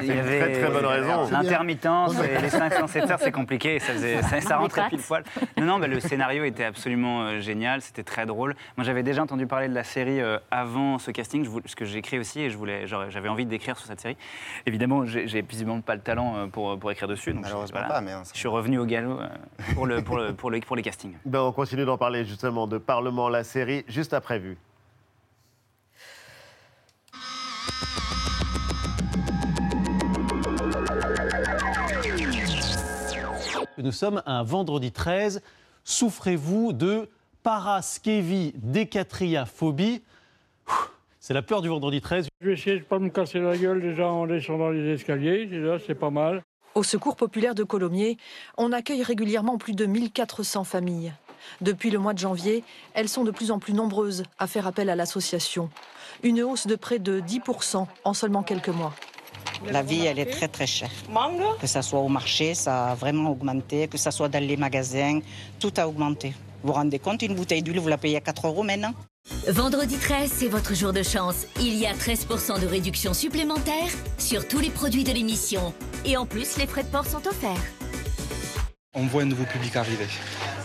Il 0.00 0.06
y 0.06 0.12
avait 0.12 0.38
très, 0.40 0.52
très 0.62 0.70
bonne 0.70 0.86
raison. 0.86 1.28
L'intermittence, 1.30 2.14
et 2.22 2.40
les 2.40 2.48
507 2.50 3.10
heures, 3.10 3.18
c'est 3.20 3.32
compliqué. 3.32 3.78
Ça, 3.80 3.92
faisait- 3.94 4.22
ça, 4.22 4.40
ça 4.40 4.56
rentrait 4.58 4.88
pile 4.88 5.00
poil. 5.00 5.24
Non, 5.56 5.64
non, 5.66 5.78
bah, 5.78 5.86
le 5.86 5.98
scénario 6.00 6.44
était 6.44 6.64
absolument 6.64 7.22
euh, 7.22 7.40
génial. 7.40 7.80
C'était 7.82 8.02
très 8.02 8.26
drôle. 8.26 8.54
Moi, 8.76 8.84
j'avais 8.84 9.02
déjà 9.02 9.22
entendu 9.22 9.46
parler 9.46 9.68
de 9.68 9.74
la 9.74 9.84
série 9.84 10.20
euh, 10.20 10.38
avant 10.50 10.98
ce 10.98 11.10
casting, 11.10 11.44
je 11.44 11.50
voulais- 11.50 11.66
ce 11.66 11.76
que 11.76 11.84
j'écris 11.84 12.18
aussi, 12.18 12.40
et 12.42 12.50
je 12.50 12.56
voulais, 12.56 12.86
j'aurais- 12.86 13.10
j'avais 13.10 13.28
envie 13.28 13.46
d'écrire 13.46 13.76
sur 13.76 13.86
cette 13.86 14.00
série. 14.00 14.16
Évidemment, 14.66 15.04
j'ai 15.06 15.42
visiblement 15.42 15.80
pas 15.80 15.94
le 15.94 16.00
talent 16.02 16.36
euh, 16.36 16.46
pour, 16.46 16.78
pour 16.78 16.90
écrire 16.90 17.08
dessus. 17.08 17.30
Donc 17.32 17.40
je- 17.44 17.48
Malheureusement 17.48 17.78
voilà. 17.80 17.94
pas, 17.94 18.00
mais, 18.00 18.12
hein, 18.12 18.22
je 18.32 18.38
suis 18.38 18.48
revenu 18.48 18.78
au 18.78 18.84
galop 18.86 19.18
euh, 19.20 19.26
pour, 19.74 19.86
le, 19.86 20.02
pour, 20.02 20.16
le, 20.16 20.32
pour, 20.34 20.50
le- 20.50 20.60
pour 20.60 20.76
les 20.76 20.82
castings. 20.82 21.14
Ben, 21.24 21.40
on 21.40 21.52
continue 21.52 21.84
d'en 21.84 21.98
parler 21.98 22.24
justement 22.24 22.66
de 22.66 22.78
Parlement, 22.78 23.28
la 23.28 23.44
série, 23.44 23.84
juste 23.88 24.12
après 24.14 24.38
vue. 24.38 24.56
Nous 33.76 33.92
sommes 33.92 34.22
un 34.24 34.42
vendredi 34.42 34.92
13. 34.92 35.42
Souffrez-vous 35.84 36.72
de 36.72 37.10
paraskevidécatriaphobie 37.42 40.02
C'est 41.20 41.34
la 41.34 41.42
peur 41.42 41.60
du 41.60 41.68
vendredi 41.68 42.00
13. 42.00 42.28
Je 42.40 42.46
vais 42.46 42.54
essayer 42.54 42.78
de 42.78 42.84
pas 42.84 42.98
me 42.98 43.10
casser 43.10 43.40
la 43.40 43.58
gueule 43.58 43.82
déjà 43.82 44.08
en 44.08 44.26
descendant 44.26 44.70
les 44.70 44.94
escaliers, 44.94 45.44
déjà 45.46 45.78
c'est 45.84 45.94
pas 45.94 46.08
mal. 46.10 46.42
Au 46.74 46.82
Secours 46.82 47.16
populaire 47.16 47.54
de 47.54 47.62
Colomiers, 47.62 48.16
on 48.56 48.72
accueille 48.72 49.02
régulièrement 49.02 49.58
plus 49.58 49.74
de 49.74 49.84
1400 49.86 50.64
familles. 50.64 51.12
Depuis 51.60 51.90
le 51.90 51.98
mois 51.98 52.14
de 52.14 52.18
janvier, 52.18 52.64
elles 52.94 53.10
sont 53.10 53.24
de 53.24 53.30
plus 53.30 53.50
en 53.50 53.58
plus 53.58 53.74
nombreuses 53.74 54.22
à 54.38 54.46
faire 54.46 54.66
appel 54.66 54.88
à 54.88 54.96
l'association. 54.96 55.68
Une 56.24 56.42
hausse 56.42 56.66
de 56.66 56.74
près 56.74 56.98
de 56.98 57.20
10% 57.20 57.86
en 58.02 58.14
seulement 58.14 58.42
quelques 58.42 58.70
mois. 58.70 58.94
La 59.70 59.82
vie, 59.82 60.06
elle 60.06 60.18
est 60.18 60.30
très 60.30 60.48
très 60.48 60.66
chère. 60.66 60.90
Que 61.60 61.66
ça 61.66 61.82
soit 61.82 62.00
au 62.00 62.08
marché, 62.08 62.54
ça 62.54 62.92
a 62.92 62.94
vraiment 62.94 63.30
augmenté. 63.30 63.88
Que 63.88 63.98
ça 63.98 64.10
soit 64.10 64.30
dans 64.30 64.42
les 64.42 64.56
magasins, 64.56 65.20
tout 65.60 65.72
a 65.76 65.86
augmenté. 65.86 66.30
Vous 66.62 66.68
vous 66.68 66.72
rendez 66.72 66.98
compte, 66.98 67.20
une 67.20 67.34
bouteille 67.34 67.62
d'huile, 67.62 67.78
vous 67.78 67.88
la 67.88 67.98
payez 67.98 68.16
à 68.16 68.20
4 68.22 68.46
euros 68.46 68.62
maintenant? 68.62 68.94
Vendredi 69.48 69.98
13, 69.98 70.32
c'est 70.34 70.48
votre 70.48 70.74
jour 70.74 70.94
de 70.94 71.02
chance. 71.02 71.46
Il 71.60 71.74
y 71.74 71.84
a 71.84 71.92
13% 71.92 72.58
de 72.58 72.66
réduction 72.66 73.12
supplémentaire 73.12 73.90
sur 74.16 74.48
tous 74.48 74.60
les 74.60 74.70
produits 74.70 75.04
de 75.04 75.12
l'émission. 75.12 75.74
Et 76.06 76.16
en 76.16 76.24
plus, 76.24 76.56
les 76.56 76.66
frais 76.66 76.84
de 76.84 76.88
port 76.88 77.06
sont 77.06 77.26
offerts. 77.26 77.64
On 78.94 79.04
voit 79.06 79.22
un 79.22 79.26
nouveau 79.26 79.44
public 79.44 79.76
arriver. 79.76 80.06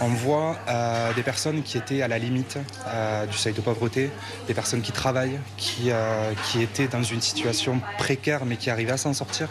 On 0.02 0.08
voit 0.08 0.56
euh, 0.70 1.14
des 1.14 1.24
personnes 1.24 1.62
qui 1.62 1.78
étaient 1.78 2.02
à 2.02 2.08
la 2.08 2.18
limite 2.18 2.58
euh, 2.88 3.26
du 3.26 3.38
seuil 3.38 3.52
de 3.52 3.60
pauvreté, 3.60 4.10
des 4.48 4.54
personnes 4.54 4.82
qui 4.82 4.94
travaillent, 4.94 5.38
qui, 5.58 5.92
euh, 5.92 6.32
qui 6.46 6.62
étaient 6.62 6.88
dans 6.88 7.04
une 7.04 7.20
situation 7.20 7.82
précaire 7.98 8.46
mais 8.46 8.56
qui 8.56 8.70
arrivaient 8.70 8.94
à 8.94 8.98
s'en 8.98 9.14
sortir. 9.14 9.50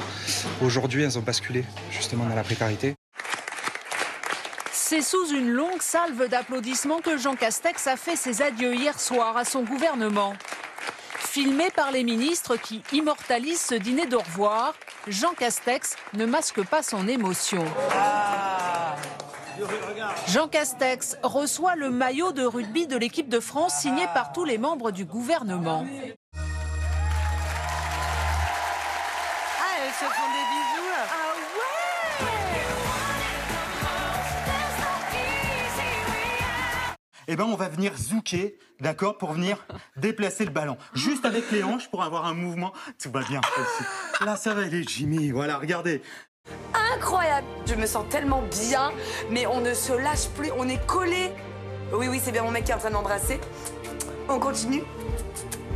Aujourd'hui, 0.62 1.02
elles 1.02 1.18
ont 1.18 1.22
basculé 1.22 1.64
justement 1.90 2.24
dans 2.24 2.34
la 2.34 2.44
précarité. 2.44 2.94
C'est 4.72 5.02
sous 5.02 5.34
une 5.34 5.50
longue 5.50 5.82
salve 5.82 6.28
d'applaudissements 6.28 7.00
que 7.00 7.18
Jean 7.18 7.34
Castex 7.34 7.86
a 7.86 7.96
fait 7.96 8.16
ses 8.16 8.40
adieux 8.40 8.74
hier 8.74 8.98
soir 8.98 9.36
à 9.36 9.44
son 9.44 9.64
gouvernement. 9.64 10.32
Filmé 11.18 11.68
par 11.76 11.92
les 11.92 12.04
ministres 12.04 12.56
qui 12.56 12.82
immortalisent 12.92 13.60
ce 13.60 13.74
dîner 13.74 14.06
d'au 14.06 14.20
revoir, 14.20 14.72
Jean 15.08 15.34
Castex 15.34 15.94
ne 16.14 16.24
masque 16.24 16.64
pas 16.64 16.82
son 16.82 17.06
émotion. 17.06 17.66
Jean 20.28 20.48
Castex 20.48 21.16
reçoit 21.22 21.74
le 21.76 21.90
maillot 21.90 22.32
de 22.32 22.44
rugby 22.44 22.86
de 22.86 22.96
l'équipe 22.96 23.28
de 23.28 23.40
France 23.40 23.74
signé 23.74 24.06
par 24.14 24.32
tous 24.32 24.44
les 24.44 24.58
membres 24.58 24.90
du 24.90 25.04
gouvernement. 25.04 25.86
Ah, 25.86 26.42
elles 29.80 29.92
se 29.92 30.04
font 30.04 30.28
des 30.32 30.44
bisous 30.50 30.88
là. 30.90 31.06
Eh 37.30 37.36
ben, 37.36 37.44
on 37.44 37.56
va 37.56 37.68
venir 37.68 37.94
zouker, 37.94 38.56
d'accord, 38.80 39.18
pour 39.18 39.32
venir 39.32 39.58
déplacer 39.98 40.46
le 40.46 40.50
ballon. 40.50 40.78
Juste 40.94 41.26
avec 41.26 41.50
les 41.52 41.62
hanches 41.62 41.90
pour 41.90 42.02
avoir 42.02 42.24
un 42.24 42.32
mouvement. 42.32 42.72
Tout 42.98 43.10
va 43.10 43.20
bien. 43.20 43.40
aussi. 43.58 44.24
Là, 44.24 44.36
ça 44.36 44.54
va 44.54 44.62
aller, 44.62 44.82
Jimmy. 44.82 45.30
Voilà, 45.30 45.58
regardez. 45.58 46.00
Incroyable. 46.94 47.46
Je 47.66 47.74
me 47.74 47.86
sens 47.86 48.04
tellement 48.10 48.42
bien, 48.42 48.92
mais 49.30 49.46
on 49.46 49.60
ne 49.60 49.74
se 49.74 49.92
lâche 49.92 50.28
plus, 50.36 50.50
on 50.56 50.68
est 50.68 50.84
collés. 50.86 51.30
Oui, 51.92 52.08
oui, 52.08 52.20
c'est 52.22 52.32
bien 52.32 52.42
mon 52.42 52.50
mec 52.50 52.64
qui 52.64 52.70
est 52.70 52.74
en 52.74 52.78
train 52.78 52.90
de 52.90 52.94
m'embrasser. 52.94 53.40
On 54.28 54.38
continue. 54.38 54.82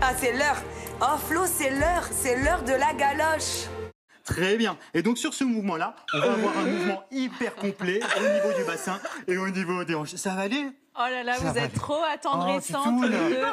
Ah, 0.00 0.12
c'est 0.18 0.32
l'heure. 0.32 0.56
Oh 1.00 1.16
Flo, 1.28 1.42
c'est 1.46 1.70
l'heure 1.70 2.04
C'est 2.10 2.36
l'heure 2.42 2.62
de 2.62 2.72
la 2.72 2.92
galoche. 2.94 3.66
Très 4.24 4.56
bien. 4.56 4.76
Et 4.94 5.02
donc, 5.02 5.18
sur 5.18 5.34
ce 5.34 5.42
mouvement-là, 5.44 5.96
on 6.14 6.18
va 6.18 6.32
avoir 6.32 6.58
un 6.58 6.62
mouvement 6.64 7.02
hyper 7.10 7.54
complet 7.56 8.00
au 8.16 8.20
niveau 8.20 8.56
du 8.58 8.64
bassin 8.64 9.00
et 9.26 9.36
au 9.36 9.48
niveau 9.48 9.82
des 9.84 9.94
hanches. 9.94 10.14
Ça 10.14 10.34
va 10.34 10.42
aller? 10.42 10.64
Oh 10.94 11.00
là 11.10 11.22
là, 11.24 11.34
Ça 11.36 11.50
vous 11.50 11.58
êtes 11.58 11.74
trop 11.74 11.98
Oh, 12.00 12.04
attendrissantes 12.12 12.84
Titoune. 12.84 13.00
tous 13.00 13.08
les 13.08 13.34
deux. 13.34 13.44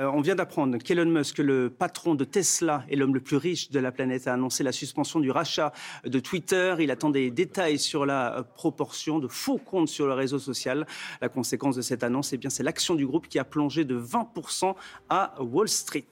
Euh, 0.00 0.03
on 0.14 0.20
vient 0.20 0.34
d'apprendre 0.34 0.78
qu'Elon 0.78 1.06
Musk, 1.06 1.38
le 1.38 1.70
patron 1.70 2.14
de 2.14 2.24
Tesla 2.24 2.84
et 2.88 2.96
l'homme 2.96 3.14
le 3.14 3.20
plus 3.20 3.36
riche 3.36 3.70
de 3.70 3.80
la 3.80 3.92
planète, 3.92 4.26
a 4.26 4.34
annoncé 4.34 4.62
la 4.62 4.72
suspension 4.72 5.20
du 5.20 5.30
rachat 5.30 5.72
de 6.04 6.18
Twitter. 6.20 6.76
Il 6.78 6.90
attend 6.90 7.10
des 7.10 7.30
détails 7.30 7.78
sur 7.78 8.06
la 8.06 8.38
euh, 8.38 8.42
proportion 8.42 9.18
de 9.18 9.28
faux 9.28 9.58
comptes 9.58 9.88
sur 9.88 10.06
le 10.06 10.12
réseau 10.12 10.38
social. 10.38 10.86
La 11.20 11.28
conséquence 11.28 11.76
de 11.76 11.82
cette 11.82 12.04
annonce, 12.04 12.32
eh 12.32 12.36
bien, 12.36 12.50
c'est 12.50 12.62
l'action 12.62 12.94
du 12.94 13.06
groupe 13.06 13.28
qui 13.28 13.38
a 13.38 13.44
plongé 13.44 13.84
de 13.84 13.98
20% 13.98 14.74
à 15.08 15.34
Wall 15.40 15.68
Street. 15.68 16.06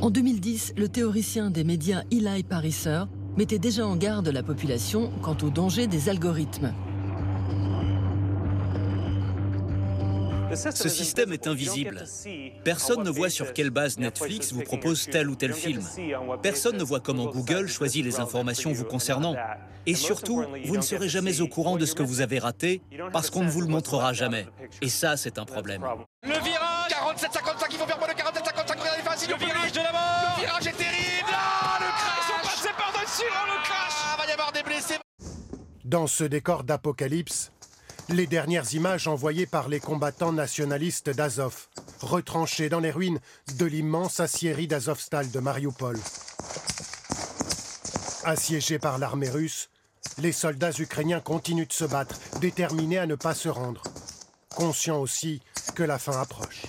En 0.00 0.10
2010, 0.10 0.74
le 0.76 0.88
théoricien 0.88 1.50
des 1.50 1.64
médias 1.64 2.02
Eli 2.10 2.42
Pariser 2.42 3.04
mettait 3.36 3.58
déjà 3.58 3.86
en 3.86 3.96
garde 3.96 4.28
la 4.28 4.42
population 4.42 5.10
quant 5.22 5.36
au 5.42 5.50
danger 5.50 5.86
des 5.86 6.08
algorithmes. 6.08 6.74
Ce 10.54 10.88
système 10.88 11.32
est 11.32 11.46
invisible. 11.46 12.04
Personne 12.64 13.02
ne 13.02 13.10
voit 13.10 13.30
sur 13.30 13.52
quelle 13.52 13.70
base 13.70 13.98
Netflix 13.98 14.52
vous 14.52 14.62
propose 14.62 15.06
tel 15.10 15.28
ou 15.30 15.36
tel 15.36 15.52
film. 15.52 15.82
Personne 16.42 16.76
ne 16.76 16.84
voit 16.84 17.00
comment 17.00 17.26
Google 17.26 17.68
choisit 17.68 18.04
les 18.04 18.20
informations 18.20 18.72
vous 18.72 18.84
concernant. 18.84 19.36
Et 19.86 19.94
surtout, 19.94 20.44
vous 20.64 20.76
ne 20.76 20.82
serez 20.82 21.08
jamais 21.08 21.40
au 21.40 21.48
courant 21.48 21.76
de 21.76 21.86
ce 21.86 21.94
que 21.94 22.02
vous 22.02 22.20
avez 22.20 22.38
raté 22.38 22.82
parce 23.12 23.30
qu'on 23.30 23.44
ne 23.44 23.50
vous 23.50 23.60
le 23.60 23.68
montrera 23.68 24.12
jamais. 24.12 24.46
Et 24.82 24.88
ça, 24.88 25.16
c'est 25.16 25.38
un 25.38 25.44
problème. 25.44 25.84
Le 26.22 26.32
virage 26.32 26.90
47-55, 26.90 27.66
il 27.70 27.76
faut 27.78 27.86
faire 27.86 27.98
moins 27.98 28.08
de 28.08 28.12
47-55, 28.12 28.78
regardez 28.78 29.02
facile. 29.02 29.30
Le 29.30 29.36
virage 29.36 29.72
de 29.72 29.78
la 29.78 29.92
mort 29.92 30.34
Le 30.36 30.42
virage 30.44 30.66
est 30.66 30.72
terrible 30.76 31.30
Ah, 31.32 31.78
le 31.80 31.86
crash 31.86 32.18
Ils 32.20 32.26
sont 32.26 32.48
passés 32.48 32.74
par-dessus, 32.76 33.24
oh, 33.30 33.46
le 33.46 33.64
crash 33.64 33.92
Ah, 34.04 34.16
va 34.18 34.28
y 34.28 34.32
avoir 34.32 34.52
des 34.52 34.62
blessés 34.62 34.94
Dans 35.84 36.06
ce 36.06 36.24
décor 36.24 36.64
d'apocalypse, 36.64 37.50
les 38.12 38.26
dernières 38.26 38.74
images 38.74 39.06
envoyées 39.06 39.46
par 39.46 39.68
les 39.68 39.80
combattants 39.80 40.32
nationalistes 40.32 41.10
d'Azov, 41.10 41.68
retranchés 42.00 42.68
dans 42.68 42.80
les 42.80 42.90
ruines 42.90 43.20
de 43.56 43.66
l'immense 43.66 44.20
aciérie 44.20 44.66
d'Azovstal 44.66 45.30
de 45.30 45.38
Mariupol. 45.38 45.98
Assiégés 48.24 48.78
par 48.78 48.98
l'armée 48.98 49.30
russe, 49.30 49.70
les 50.18 50.32
soldats 50.32 50.72
ukrainiens 50.78 51.20
continuent 51.20 51.68
de 51.68 51.72
se 51.72 51.84
battre, 51.84 52.18
déterminés 52.40 52.98
à 52.98 53.06
ne 53.06 53.14
pas 53.14 53.34
se 53.34 53.48
rendre, 53.48 53.82
conscients 54.54 55.00
aussi 55.00 55.40
que 55.74 55.82
la 55.82 55.98
fin 55.98 56.20
approche. 56.20 56.64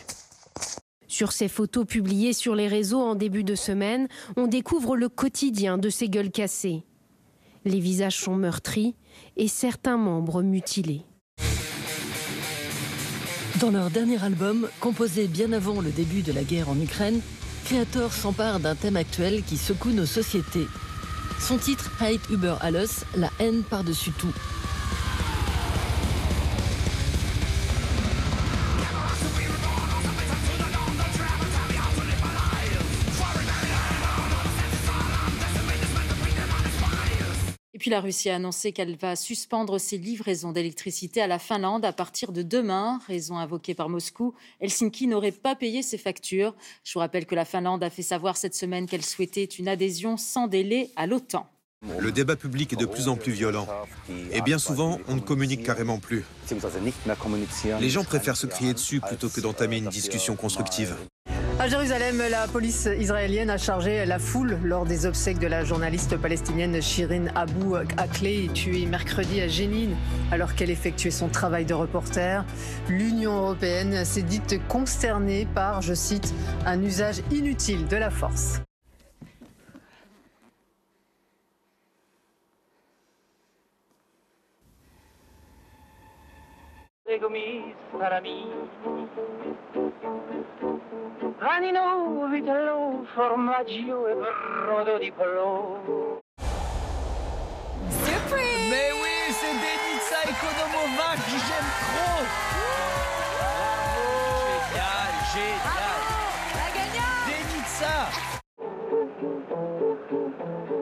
Sur 1.07 1.31
ces 1.31 1.47
photos 1.47 1.85
publiées 1.85 2.33
sur 2.33 2.55
les 2.55 2.67
réseaux 2.67 3.01
en 3.01 3.15
début 3.15 3.43
de 3.43 3.55
semaine, 3.55 4.07
on 4.37 4.47
découvre 4.47 4.95
le 4.95 5.09
quotidien 5.09 5.77
de 5.77 5.89
ces 5.89 6.07
gueules 6.07 6.31
cassées. 6.31 6.83
Les 7.65 7.79
visages 7.79 8.17
sont 8.17 8.35
meurtris 8.35 8.95
et 9.37 9.47
certains 9.47 9.97
membres 9.97 10.41
mutilés. 10.41 11.05
Dans 13.61 13.69
leur 13.69 13.91
dernier 13.91 14.23
album, 14.23 14.67
composé 14.79 15.27
bien 15.27 15.53
avant 15.53 15.81
le 15.81 15.91
début 15.91 16.23
de 16.23 16.33
la 16.33 16.41
guerre 16.41 16.67
en 16.67 16.81
Ukraine, 16.81 17.21
Creator 17.65 18.11
s'empare 18.11 18.59
d'un 18.59 18.73
thème 18.73 18.95
actuel 18.95 19.43
qui 19.43 19.55
secoue 19.55 19.91
nos 19.91 20.07
sociétés. 20.07 20.65
Son 21.39 21.59
titre 21.59 21.91
Hate 21.99 22.27
über 22.31 22.55
alles, 22.61 23.05
la 23.15 23.29
haine 23.37 23.61
par-dessus 23.61 24.13
tout. 24.17 24.33
La 37.91 37.99
Russie 37.99 38.29
a 38.29 38.35
annoncé 38.35 38.71
qu'elle 38.71 38.95
va 38.95 39.15
suspendre 39.17 39.77
ses 39.77 39.97
livraisons 39.97 40.53
d'électricité 40.53 41.21
à 41.21 41.27
la 41.27 41.39
Finlande 41.39 41.83
à 41.83 41.91
partir 41.91 42.31
de 42.31 42.41
demain, 42.41 43.01
raison 43.05 43.37
invoquée 43.37 43.75
par 43.75 43.89
Moscou. 43.89 44.33
Helsinki 44.61 45.07
n'aurait 45.07 45.33
pas 45.33 45.55
payé 45.55 45.83
ses 45.83 45.97
factures. 45.97 46.55
Je 46.85 46.93
vous 46.93 46.99
rappelle 46.99 47.25
que 47.25 47.35
la 47.35 47.43
Finlande 47.43 47.83
a 47.83 47.89
fait 47.89 48.01
savoir 48.01 48.37
cette 48.37 48.55
semaine 48.55 48.87
qu'elle 48.87 49.03
souhaitait 49.03 49.43
une 49.43 49.67
adhésion 49.67 50.15
sans 50.15 50.47
délai 50.47 50.89
à 50.95 51.05
l'OTAN. 51.05 51.47
Le 51.99 52.11
débat 52.11 52.37
public 52.37 52.71
est 52.71 52.77
de 52.77 52.85
plus 52.85 53.09
en 53.09 53.17
plus 53.17 53.33
violent. 53.33 53.67
Et 54.31 54.41
bien 54.41 54.57
souvent, 54.57 54.99
on 55.09 55.15
ne 55.15 55.19
communique 55.19 55.63
carrément 55.63 55.99
plus. 55.99 56.23
Les 57.81 57.89
gens 57.89 58.03
préfèrent 58.05 58.37
se 58.37 58.47
crier 58.47 58.73
dessus 58.73 59.01
plutôt 59.01 59.29
que 59.29 59.41
d'entamer 59.41 59.77
une 59.77 59.89
discussion 59.89 60.35
constructive. 60.37 60.95
À 61.61 61.67
Jérusalem, 61.67 62.23
la 62.31 62.47
police 62.47 62.89
israélienne 62.97 63.51
a 63.51 63.57
chargé 63.59 64.03
la 64.03 64.17
foule 64.17 64.57
lors 64.63 64.83
des 64.83 65.05
obsèques 65.05 65.37
de 65.37 65.45
la 65.45 65.63
journaliste 65.63 66.17
palestinienne 66.17 66.81
Shirin 66.81 67.27
Abu 67.35 67.75
Akleh, 67.97 68.49
tuée 68.51 68.87
mercredi 68.87 69.39
à 69.41 69.47
Jénine 69.47 69.95
alors 70.31 70.55
qu'elle 70.55 70.71
effectuait 70.71 71.11
son 71.11 71.29
travail 71.29 71.65
de 71.65 71.75
reporter. 71.75 72.43
L'Union 72.89 73.33
européenne 73.33 74.03
s'est 74.05 74.23
dite 74.23 74.59
consternée 74.69 75.47
par, 75.53 75.83
je 75.83 75.93
cite, 75.93 76.33
un 76.65 76.81
usage 76.81 77.21
inutile 77.29 77.87
de 77.87 77.95
la 77.95 78.09
force. 78.09 78.59
Panino, 91.41 92.27
vitello, 92.29 93.03
formaggio 93.15 94.07
e 94.07 94.13
brodo 94.13 94.99
di 94.99 95.11
pollo. 95.11 96.19
Mais 98.69 98.91
oui, 99.01 99.33
c'est 99.33 99.57
Denitsa 99.63 100.21
Ekonomova 100.29 101.15
que 101.17 101.37
j'aime 101.41 101.71
trop. 101.89 102.21
Génial, 104.69 105.13
génial. 105.33 106.01
La 106.59 106.69
gagnante. 106.77 107.25
Denitsa 107.25 107.97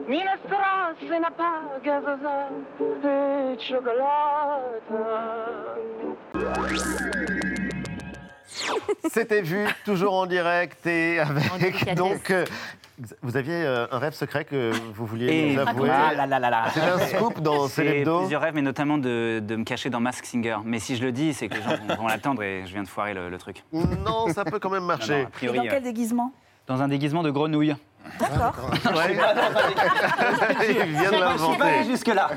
Minestrone, 0.06 1.18
n'a 1.20 1.30
pas 1.30 1.80
gazosa 1.82 2.36
e 3.02 3.56
cioccolata. 3.56 5.08
C'était 9.10 9.42
vu, 9.42 9.66
toujours 9.84 10.14
en 10.14 10.26
direct 10.26 10.86
et 10.86 11.18
avec. 11.20 11.94
Donc, 11.96 12.30
euh, 12.30 12.44
vous 13.22 13.36
aviez 13.36 13.54
euh, 13.64 13.86
un 13.90 13.98
rêve 13.98 14.12
secret 14.12 14.44
que 14.44 14.72
vous 14.94 15.06
vouliez 15.06 15.26
Et 15.32 15.54
nous 15.54 15.60
avouer. 15.60 15.88
Ah 15.90 16.12
là 16.14 16.26
là 16.26 16.38
là 16.38 16.50
là. 16.50 16.64
C'est 16.72 16.80
un 16.80 16.98
scoop 16.98 17.40
dans 17.40 17.66
Célébdo. 17.68 18.18
plusieurs 18.20 18.42
rêves, 18.42 18.54
mais 18.54 18.62
notamment 18.62 18.98
de, 18.98 19.40
de 19.42 19.56
me 19.56 19.64
cacher 19.64 19.88
dans 19.90 20.00
Mask 20.00 20.24
Singer. 20.26 20.58
Mais 20.64 20.78
si 20.78 20.96
je 20.96 21.02
le 21.02 21.10
dis, 21.12 21.32
c'est 21.32 21.48
que 21.48 21.54
les 21.54 21.62
gens 21.62 21.76
vont, 21.88 22.02
vont 22.02 22.06
l'attendre 22.08 22.42
et 22.42 22.62
je 22.66 22.72
viens 22.72 22.82
de 22.82 22.88
foirer 22.88 23.14
le, 23.14 23.30
le 23.30 23.38
truc. 23.38 23.64
Non, 23.72 24.28
ça 24.32 24.44
peut 24.44 24.58
quand 24.58 24.70
même 24.70 24.84
marcher. 24.84 25.12
Non, 25.12 25.18
non, 25.20 25.26
a 25.26 25.30
priori, 25.30 25.56
Dans 25.58 25.64
quel 25.64 25.74
euh, 25.74 25.80
déguisement? 25.80 26.32
dans 26.66 26.82
un 26.82 26.88
déguisement 26.88 27.22
de 27.24 27.30
grenouille. 27.30 27.74
D'accord. 28.18 28.54
Ouais. 28.94 29.16
Il 30.68 30.98
vient 30.98 31.10
de 31.10 31.20
l'inventer. 31.20 31.84
jusque-là. 31.84 32.30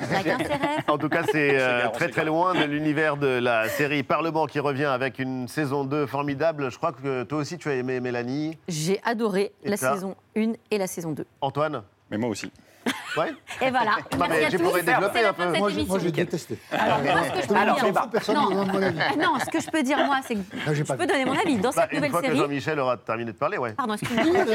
En 0.88 0.98
tout 0.98 1.10
cas, 1.10 1.24
c'est 1.32 1.60
euh, 1.60 1.89
très 1.89 2.10
très 2.10 2.25
loin 2.25 2.53
de 2.53 2.63
l'univers 2.63 3.17
de 3.17 3.27
la 3.27 3.67
série 3.70 4.03
Parlement 4.03 4.46
qui 4.46 4.60
revient 4.60 4.86
avec 4.86 5.20
une 5.20 5.48
saison 5.48 5.84
2 5.84 6.05
formidable. 6.05 6.72
Je 6.72 6.77
crois 6.77 6.91
que 6.91 7.24
toi 7.24 7.39
aussi 7.39 7.58
tu 7.58 7.70
as 7.70 7.74
aimé 7.75 8.00
Mélanie. 8.00 8.58
J'ai 8.67 9.00
adoré 9.03 9.51
Et 9.63 9.70
la 9.70 9.77
saison 9.77 10.15
1 10.38 10.53
et 10.72 10.77
la 10.77 10.88
saison 10.88 11.12
2. 11.12 11.25
Antoine 11.41 11.84
Mais 12.12 12.17
moi 12.17 12.29
aussi. 12.29 12.51
Ouais 13.17 13.31
Et 13.61 13.69
voilà. 13.69 13.91
Non, 14.17 14.25
à 14.25 14.49
tu 14.49 14.57
tous. 14.57 14.63
pourrais 14.63 14.81
développer 14.81 15.23
un 15.23 15.33
peu. 15.33 15.45
de 15.45 15.51
cette 15.51 15.59
Moi, 15.59 15.69
j'ai- 15.69 15.75
émission. 15.75 15.93
moi, 15.93 15.99
j'ai 16.03 16.11
détesté. 16.11 16.57
Alors, 16.71 16.97
ce 16.97 17.03
que 17.31 17.41
je 17.43 17.47
peux 17.47 17.55
Alors, 17.55 17.75
dire- 17.75 17.85
alors, 17.85 18.09
personne 18.09 18.35
ne 18.35 18.55
donne 18.55 18.71
mon 18.71 18.81
avis. 18.81 18.99
Ah 18.99 19.15
Non, 19.17 19.39
ce 19.39 19.45
que 19.51 19.59
je 19.61 19.69
peux 19.69 19.83
dire, 19.83 19.97
moi, 19.99 20.17
c'est 20.27 20.33
que 20.35 20.41
j'ai 20.69 20.75
je 20.75 20.83
pas 20.83 20.95
peux 20.97 21.05
donner 21.05 21.25
mon 21.25 21.37
avis. 21.37 21.57
Dans 21.57 21.69
Bah, 21.69 21.81
cette 21.83 21.91
une 21.91 21.97
nouvelle 21.97 22.11
fois 22.11 22.21
que 22.21 22.25
série... 22.27 22.39
Jean-Michel 22.39 22.79
aura 22.79 22.97
terminé 22.97 23.31
de 23.31 23.37
parler, 23.37 23.57
ouais. 23.59 23.73
Pardon, 23.73 23.93
excusez-moi. 23.93 24.45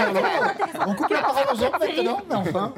On 0.86 0.94
coupe 0.94 1.10
la 1.10 1.20
parole 1.20 1.44
aux 1.54 1.62
autres 1.62 1.78
maintenant, 1.78 2.20
mais 2.28 2.34
enfin. 2.34 2.74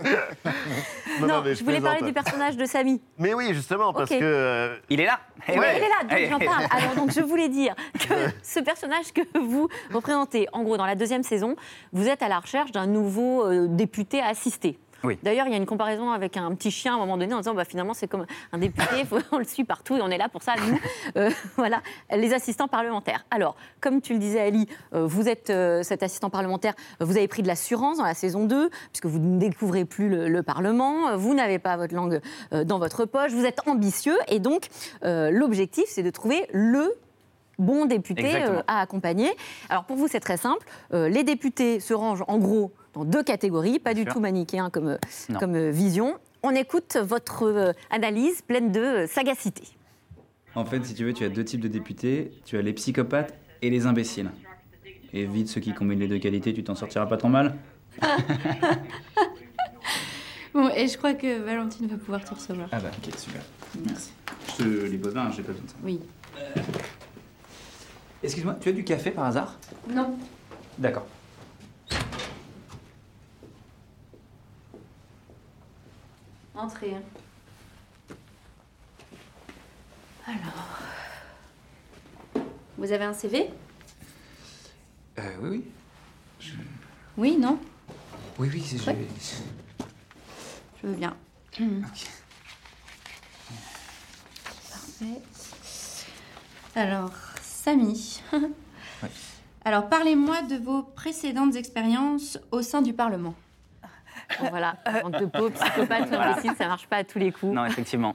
Non, 1.20 1.26
Non, 1.26 1.42
mais 1.44 1.54
je 1.54 1.64
voulais 1.64 1.80
parler 1.80 2.02
du 2.02 2.12
personnage 2.12 2.56
de 2.58 2.64
Samy. 2.66 3.00
Mais 3.18 3.32
oui, 3.34 3.52
justement, 3.54 3.92
parce 3.94 4.10
Ok. 4.10 4.18
que. 4.18 4.22
euh, 4.24 4.76
Il 4.90 5.00
est 5.00 5.06
là. 5.06 5.18
Ouais, 5.48 5.54
il 5.56 5.82
est 5.82 5.88
là, 5.88 6.28
donc 6.28 6.40
j'en 6.40 6.46
parle. 6.46 6.64
Alors 6.70 6.94
donc 6.94 7.10
je 7.12 7.20
voulais 7.20 7.48
dire 7.48 7.74
que 7.98 8.14
ce 8.42 8.60
personnage 8.60 9.12
que 9.14 9.22
vous 9.38 9.68
représentez, 9.92 10.46
en 10.52 10.62
gros 10.62 10.76
dans 10.76 10.84
la 10.86 10.94
deuxième 10.94 11.22
saison, 11.22 11.56
vous 11.92 12.06
êtes 12.08 12.22
à 12.22 12.28
la 12.28 12.38
recherche 12.38 12.72
d'un 12.72 12.86
nouveau 12.86 13.46
euh, 13.46 13.66
député 13.68 14.20
à 14.20 14.26
assister. 14.28 14.78
Oui. 15.02 15.18
D'ailleurs, 15.22 15.46
il 15.46 15.50
y 15.52 15.54
a 15.54 15.56
une 15.56 15.66
comparaison 15.66 16.10
avec 16.10 16.36
un 16.36 16.54
petit 16.54 16.70
chien 16.70 16.92
à 16.92 16.96
un 16.96 16.98
moment 16.98 17.16
donné 17.16 17.32
en 17.34 17.38
disant 17.38 17.54
bah, 17.54 17.64
finalement 17.64 17.94
c'est 17.94 18.06
comme 18.08 18.26
un 18.52 18.58
député, 18.58 19.04
faut- 19.04 19.18
on 19.32 19.38
le 19.38 19.44
suit 19.44 19.64
partout 19.64 19.96
et 19.96 20.02
on 20.02 20.08
est 20.10 20.18
là 20.18 20.28
pour 20.28 20.42
ça, 20.42 20.54
nous, 20.68 20.78
Euh, 21.16 21.30
voilà, 21.56 21.80
les 22.14 22.32
assistants 22.34 22.68
parlementaires. 22.68 23.24
Alors, 23.30 23.56
comme 23.80 24.00
tu 24.00 24.12
le 24.12 24.18
disais 24.18 24.40
Ali, 24.40 24.68
euh, 24.94 25.06
vous 25.06 25.28
êtes 25.28 25.50
euh, 25.50 25.82
cet 25.82 26.02
assistant 26.02 26.30
parlementaire, 26.30 26.74
vous 27.00 27.16
avez 27.16 27.26
pris 27.28 27.42
de 27.42 27.48
l'assurance 27.48 27.98
dans 27.98 28.04
la 28.04 28.14
saison 28.14 28.44
2, 28.46 28.70
puisque 28.92 29.06
vous 29.06 29.18
ne 29.18 29.38
découvrez 29.38 29.84
plus 29.84 30.08
le, 30.08 30.28
le 30.28 30.42
Parlement, 30.42 31.16
vous 31.16 31.34
n'avez 31.34 31.58
pas 31.58 31.76
votre 31.76 31.94
langue 31.94 32.20
euh, 32.52 32.64
dans 32.64 32.78
votre 32.78 33.04
poche, 33.06 33.32
vous 33.32 33.44
êtes 33.44 33.66
ambitieux 33.66 34.16
et 34.28 34.38
donc 34.38 34.68
l'objectif 35.02 35.84
c'est 35.88 36.02
de 36.02 36.10
trouver 36.10 36.46
le 36.52 36.92
bons 37.60 37.86
députés 37.86 38.24
Exactement. 38.26 38.58
euh, 38.58 38.62
à 38.66 38.80
accompagner. 38.80 39.30
Alors 39.68 39.84
pour 39.84 39.96
vous, 39.96 40.08
c'est 40.08 40.20
très 40.20 40.36
simple. 40.36 40.66
Euh, 40.92 41.08
les 41.08 41.22
députés 41.24 41.78
se 41.80 41.94
rangent 41.94 42.24
en 42.26 42.38
gros 42.38 42.72
dans 42.94 43.04
deux 43.04 43.22
catégories, 43.22 43.78
pas 43.78 43.94
du 43.94 44.02
sûr. 44.02 44.12
tout 44.14 44.20
manichéen 44.20 44.70
comme, 44.70 44.88
euh, 44.88 45.38
comme 45.38 45.54
euh, 45.54 45.70
vision. 45.70 46.16
On 46.42 46.50
écoute 46.50 46.96
votre 46.96 47.44
euh, 47.44 47.72
analyse 47.90 48.42
pleine 48.42 48.72
de 48.72 48.80
euh, 48.80 49.06
sagacité. 49.06 49.62
En 50.54 50.64
fait, 50.64 50.84
si 50.84 50.94
tu 50.94 51.04
veux, 51.04 51.12
tu 51.12 51.22
as 51.24 51.28
deux 51.28 51.44
types 51.44 51.60
de 51.60 51.68
députés. 51.68 52.32
Tu 52.44 52.56
as 52.58 52.62
les 52.62 52.72
psychopathes 52.72 53.34
et 53.62 53.70
les 53.70 53.86
imbéciles. 53.86 54.30
Et 55.12 55.24
vite, 55.24 55.48
ceux 55.48 55.60
qui 55.60 55.72
combinent 55.74 56.00
les 56.00 56.08
deux 56.08 56.18
qualités, 56.18 56.52
tu 56.52 56.64
t'en 56.64 56.74
sortiras 56.74 57.06
pas 57.06 57.16
trop 57.16 57.28
mal. 57.28 57.54
Bon, 60.52 60.68
et 60.74 60.88
je 60.88 60.98
crois 60.98 61.14
que 61.14 61.38
Valentine 61.42 61.86
va 61.86 61.96
pouvoir 61.96 62.24
te 62.24 62.34
recevoir. 62.34 62.68
Ah 62.72 62.80
bah, 62.80 62.90
ok, 62.98 63.14
super. 63.16 63.40
Merci. 63.86 64.10
Je 64.58 64.64
te 64.64 64.68
les 64.86 64.96
bovins, 64.96 65.30
j'ai 65.30 65.42
pas 65.42 65.52
besoin 65.52 65.64
de 65.64 65.70
ça. 65.70 65.76
Oui. 65.84 66.00
Excuse-moi, 68.22 68.56
tu 68.60 68.68
as 68.68 68.72
du 68.72 68.84
café 68.84 69.10
par 69.10 69.24
hasard? 69.24 69.56
Non. 69.88 70.18
D'accord. 70.78 71.06
Entrez. 76.54 76.94
hein. 76.94 77.02
Alors. 80.26 80.78
Vous 82.76 82.92
avez 82.92 83.04
un 83.04 83.12
CV 83.14 83.50
Euh, 85.18 85.22
oui, 85.42 85.48
oui. 85.48 85.64
Oui, 87.16 87.36
non? 87.38 87.58
Oui, 88.38 88.48
oui, 88.52 88.62
c'est 88.66 88.86
Ouais. 88.86 88.96
Je 90.82 90.86
veux 90.86 90.94
bien. 90.94 91.16
Parfait. 94.70 95.20
Alors, 96.74 97.10
Samy. 97.62 98.22
Alors, 99.66 99.90
parlez-moi 99.90 100.40
de 100.42 100.56
vos 100.56 100.82
précédentes 100.82 101.56
expériences 101.56 102.38
au 102.52 102.62
sein 102.62 102.80
du 102.80 102.94
Parlement. 102.94 103.34
Voilà, 104.50 104.74
manque 105.02 105.18
de 105.20 105.26
peau, 105.26 105.50
psychopathe, 105.50 106.08
Voilà. 106.08 106.32
imbécile, 106.32 106.52
ça 106.56 106.66
marche 106.68 106.86
pas 106.86 106.96
à 106.98 107.04
tous 107.04 107.18
les 107.18 107.30
coups. 107.32 107.52
Non, 107.52 107.64
effectivement, 107.66 108.14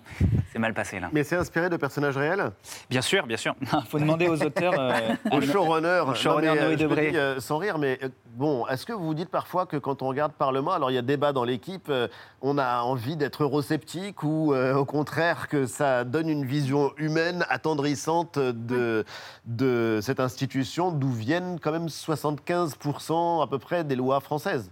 c'est 0.51 0.59
mal 0.59 0.73
passé 0.73 0.99
là. 0.99 1.09
Mais 1.13 1.23
c'est 1.23 1.35
inspiré 1.35 1.69
de 1.69 1.77
personnages 1.77 2.17
réels? 2.17 2.51
Bien 2.89 3.01
sûr, 3.01 3.25
bien 3.27 3.37
sûr. 3.37 3.55
Il 3.61 3.67
faut 3.89 3.99
demander 3.99 4.27
aux 4.27 4.41
auteurs. 4.43 4.73
euh, 4.77 5.15
Au 5.31 5.41
showrunner. 5.41 6.03
Au 6.07 6.13
showrunner 6.13 6.47
Non, 6.47 6.53
mais, 6.55 6.61
euh, 6.61 6.65
Noé 6.67 6.75
Debré. 6.77 7.11
dis, 7.11 7.17
euh, 7.17 7.39
sans 7.39 7.57
rire, 7.57 7.77
mais 7.77 7.99
euh, 8.03 8.09
bon, 8.35 8.65
est-ce 8.67 8.85
que 8.85 8.93
vous 8.93 9.05
vous 9.05 9.13
dites 9.13 9.29
parfois 9.29 9.65
que 9.65 9.77
quand 9.77 10.01
on 10.01 10.07
regarde 10.07 10.33
Parlement, 10.33 10.71
alors 10.71 10.91
il 10.91 10.95
y 10.95 10.97
a 10.97 11.01
débat 11.01 11.31
dans 11.33 11.43
l'équipe, 11.43 11.87
euh, 11.89 12.07
on 12.41 12.57
a 12.57 12.81
envie 12.81 13.15
d'être 13.15 13.43
eurosceptique 13.43 14.23
ou 14.23 14.53
euh, 14.53 14.73
au 14.75 14.85
contraire 14.85 15.47
que 15.47 15.65
ça 15.65 16.03
donne 16.03 16.29
une 16.29 16.45
vision 16.45 16.91
humaine, 16.97 17.45
attendrissante 17.49 18.37
de, 18.39 19.03
de 19.45 19.99
cette 20.01 20.19
institution 20.19 20.91
d'où 20.91 21.09
viennent 21.11 21.59
quand 21.61 21.71
même 21.71 21.87
75% 21.87 23.43
à 23.43 23.47
peu 23.47 23.59
près 23.59 23.83
des 23.83 23.95
lois 23.95 24.19
françaises? 24.19 24.71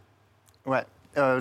Ouais. 0.66 0.84
Euh, 1.16 1.40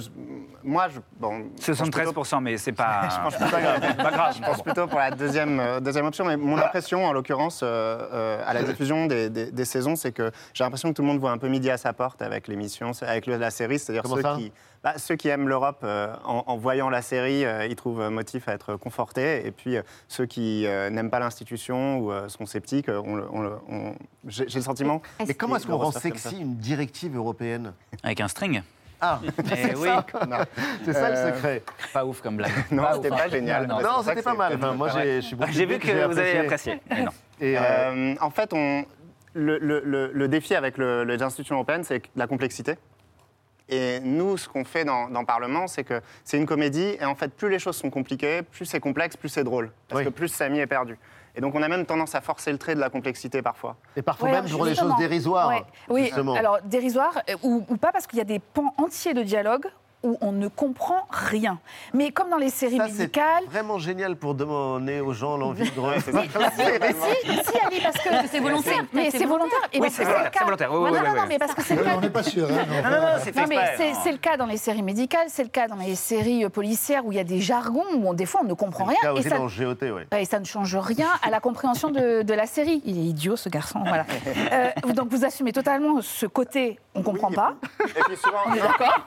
moi, 0.63 0.89
je, 0.89 1.01
bon, 1.19 1.47
je 1.61 1.73
pense 1.73 1.89
plutôt- 1.91 2.13
73%, 2.13 2.41
mais 2.43 2.59
c'est 2.59 2.73
pas. 2.73 3.09
je 3.11 3.17
pense 3.23 3.37
plutôt, 3.37 3.51
pas 3.51 4.11
grave. 4.11 4.37
Je 4.39 4.43
pense 4.45 4.63
plutôt 4.63 4.87
pour 4.87 4.99
la 4.99 5.11
deuxième, 5.11 5.59
euh, 5.61 5.81
deuxième 5.81 6.05
option. 6.07 6.25
Mais 6.27 6.37
mon 6.37 6.59
impression, 6.59 7.05
en 7.07 7.13
l'occurrence, 7.13 7.61
euh, 7.63 7.67
euh, 8.13 8.43
à 8.47 8.53
la 8.55 8.63
diffusion 8.63 9.07
des, 9.07 9.31
des- 9.31 9.51
des 9.51 9.65
saisons, 9.65 9.97
c'est 9.97 10.13
que 10.13 10.31
j'ai 10.53 10.63
l'impression 10.65 10.91
que 10.91 10.95
tout 10.95 11.03
le 11.03 11.09
monde 11.09 11.19
voit 11.21 11.31
un 11.31 11.39
peu 11.39 11.49
midi 11.49 11.71
à 11.71 11.79
sa 11.79 11.93
porte 11.95 12.21
avec 12.23 12.49
l'émission, 12.49 12.93
avec 13.03 13.27
la 13.27 13.51
série. 13.51 13.79
C'est-à-dire 13.79 14.07
ceux 14.07 14.23
qui, 14.37 14.53
bah, 14.85 14.95
ceux 14.99 15.17
qui 15.17 15.29
aiment 15.29 15.49
l'Europe, 15.49 15.81
euh, 15.85 16.15
en, 16.25 16.45
en 16.47 16.57
voyant 16.59 16.91
la 16.91 17.01
série, 17.03 17.45
euh, 17.47 17.67
ils 17.67 17.77
trouvent 17.77 18.09
motif 18.11 18.49
à 18.49 18.53
être 18.53 18.77
confortés. 18.77 19.47
Et 19.47 19.53
puis 19.53 19.77
euh, 19.79 19.83
ceux 20.09 20.27
qui 20.27 20.67
euh, 20.67 20.91
n'aiment 20.91 21.11
pas 21.11 21.19
l'institution 21.19 21.99
ou 21.99 22.13
euh, 22.13 22.29
sont 22.29 22.45
sceptiques, 22.47 22.89
on 22.89 23.95
j'ai 24.29 24.45
le 24.45 24.61
sentiment. 24.61 25.01
Mais 25.27 25.35
comment 25.35 25.57
est-ce 25.57 25.67
qu'on 25.67 25.77
rend 25.79 25.93
sexy 25.93 26.39
une 26.41 26.57
directive 26.57 27.17
européenne? 27.17 27.73
Avec 28.03 28.21
un 28.21 28.29
string 28.29 28.63
Ah, 29.05 29.21
Eh 29.39 29.75
oui. 29.77 29.89
c'est 30.85 30.93
ça 30.93 31.11
le 31.11 31.17
Euh, 31.17 31.35
secret. 31.35 31.63
Pas 31.93 32.05
ouf 32.07 32.21
comme 32.23 32.37
blague. 32.37 32.53
Non, 32.71 32.85
c'était 32.95 33.09
pas 33.11 33.29
génial. 33.29 33.67
Non, 33.67 33.79
C'est 34.03 34.11
c'était 34.11 34.23
pas 34.23 34.31
c'est 34.51 34.57
mal. 34.57 34.77
moi, 34.77 34.89
j'ai- 34.95 35.17
je 35.21 35.27
suis 35.27 35.37
beaucoup 35.37 35.51
J'ai 35.53 35.67
vu 35.67 35.79
que 35.79 36.07
vous 36.07 36.19
avez 36.19 36.39
apprécié. 36.39 36.81
Mais 36.89 37.03
non. 37.03 37.11
Et, 37.41 37.59
euh, 37.59 37.61
Euh, 37.63 38.15
en 38.21 38.31
fait, 38.31 38.53
on, 38.53 38.85
le, 39.35 39.59
le- 39.59 39.83
le- 39.85 40.13
le 40.15 40.29
défi 40.29 40.55
avec 40.55 40.79
le- 40.79 41.03
les 41.05 41.21
institutions 41.23 41.57
européennes, 41.57 41.83
c'est 41.85 42.03
la 42.15 42.27
complexité. 42.29 42.77
Et 43.69 44.01
nous, 44.01 44.37
ce 44.37 44.49
qu'on 44.49 44.65
fait 44.65 44.85
dans, 44.85 45.09
dans 45.09 45.25
Parlement, 45.25 45.67
c'est 45.67 45.83
que 45.85 46.01
c'est 46.25 46.37
une 46.37 46.47
comédie, 46.47 46.97
et 47.01 47.05
en 47.05 47.15
fait, 47.15 47.29
plus 47.35 47.49
les 47.49 47.59
choses 47.59 47.77
sont 47.77 47.91
compliquées, 47.91 48.43
plus 48.43 48.67
c'est 48.67 48.81
complexe, 48.81 49.17
plus 49.17 49.31
c'est 49.31 49.45
drôle. 49.45 49.71
Parce 49.89 50.01
Oui. 50.01 50.05
que 50.05 50.11
plus 50.11 50.29
Samy 50.29 50.59
est 50.61 50.67
perdu. 50.67 50.97
Et 51.35 51.41
donc, 51.41 51.55
on 51.55 51.63
a 51.63 51.69
même 51.69 51.87
tendance 51.87 52.15
à 52.15 52.21
forcer 52.21 52.53
le 52.53 52.59
trait 52.59 52.75
de 52.75 52.81
la 52.81 52.91
complexité 52.91 53.41
parfois. 53.41 53.77
Et 53.97 54.03
parfois 54.03 54.29
Ouais, 54.29 54.35
même 54.43 54.51
pour 54.51 54.65
des 54.65 54.75
choses 54.75 54.93
dérisoires. 54.99 55.49
Ouais. 55.49 55.65
Oui, 55.89 56.05
justement. 56.05 56.35
alors 56.35 56.59
dérisoire 56.65 57.23
euh, 57.31 57.35
ou, 57.43 57.65
ou 57.69 57.77
pas, 57.77 57.91
parce 57.93 58.07
qu'il 58.07 58.19
y 58.19 58.23
a 58.23 58.25
des 58.25 58.39
pans 58.39 58.75
entiers 58.77 59.15
de 59.15 59.23
dialogue 59.23 59.67
où 60.03 60.19
on 60.21 60.33
ne 60.33 60.49
comprend 60.49 61.07
rien. 61.11 61.59
Mais 61.95 62.11
comme 62.11 62.29
dans 62.31 62.37
les 62.39 62.51
séries 62.51 62.77
Ça, 62.79 62.87
c'est 62.89 62.99
médicales. 62.99 63.45
vraiment 63.51 63.79
génial 63.79 64.17
pour 64.17 64.35
donner 64.35 65.01
aux 65.01 65.13
gens 65.13 65.37
l'envie 65.37 65.71
de 65.71 65.81
regarder 65.81 66.01
Si, 66.13 67.29
si, 67.29 67.59
Ali, 67.67 67.81
parce 67.83 67.97
que 67.99 68.09
C'est 68.31 68.41
volontaire, 68.41 68.85
Mais 68.93 69.11
c'est 69.11 69.25
volontaire. 69.25 69.59
Oui, 69.79 69.89
c'est 69.91 70.05
volontaire, 70.05 70.71
non, 70.73 70.85
oui, 70.85 70.91
non, 70.93 71.15
non, 71.15 71.23
mais 71.29 71.39
parce 71.39 71.55
que 71.55 71.63
c'est 71.63 71.75
le 71.77 71.85
cas. 71.85 71.95
on 71.97 72.01
n'est 72.01 72.11
pas 72.11 72.23
sûr. 72.23 72.49
Hein, 72.51 72.67
Non, 72.85 72.91
non, 72.91 72.97
non, 73.03 73.09
c'est 73.23 73.33
fait 73.33 73.41
Non, 73.41 73.47
mais 73.49 73.95
c'est 74.03 74.13
le 74.13 74.19
cas 74.19 74.37
dans 74.37 74.47
les 74.47 74.57
séries 74.57 74.83
médicales, 74.83 75.27
c'est 75.29 75.43
le 75.45 75.49
cas 75.49 75.69
dans 75.69 75.77
les 75.77 75.95
séries 75.95 76.45
euh, 76.45 76.49
policières 76.49 77.05
où 77.07 77.13
il 77.13 77.17
y 77.17 77.21
a 77.21 77.25
des 77.25 77.41
jargons 77.41 77.85
où 77.95 78.09
on- 78.09 78.13
des 78.15 78.27
fois 78.27 78.41
on 78.45 78.49
ne 78.49 78.55
comprend 78.55 78.85
rien. 78.85 78.99
Et 79.17 79.23
ça, 79.23 79.39
dans 79.39 79.47
GOT, 79.47 79.77
oui. 79.83 80.03
et 80.19 80.25
ça 80.25 80.39
ne 80.41 80.45
change 80.45 80.77
rien 80.77 81.09
à 81.23 81.31
la 81.31 81.41
compréhension 81.41 81.91
de, 81.91 82.23
de 82.23 82.35
la 82.35 82.47
série. 82.47 82.83
Il 82.85 82.99
est 82.99 83.03
idiot 83.03 83.37
ce 83.37 83.49
garçon, 83.49 83.81
voilà. 83.87 84.05
Euh, 84.53 84.71
donc 84.93 85.09
vous 85.11 85.25
assumez 85.25 85.53
totalement 85.53 86.01
ce 86.03 86.27
côté, 86.27 86.79
on 86.95 86.99
ne 87.01 87.05
comprend 87.05 87.31
pas. 87.31 87.55
Et 87.85 88.01
puis 88.07 88.17
souvent, 88.17 88.39
On 88.47 88.55
est 88.55 88.61
d'accord 88.61 89.07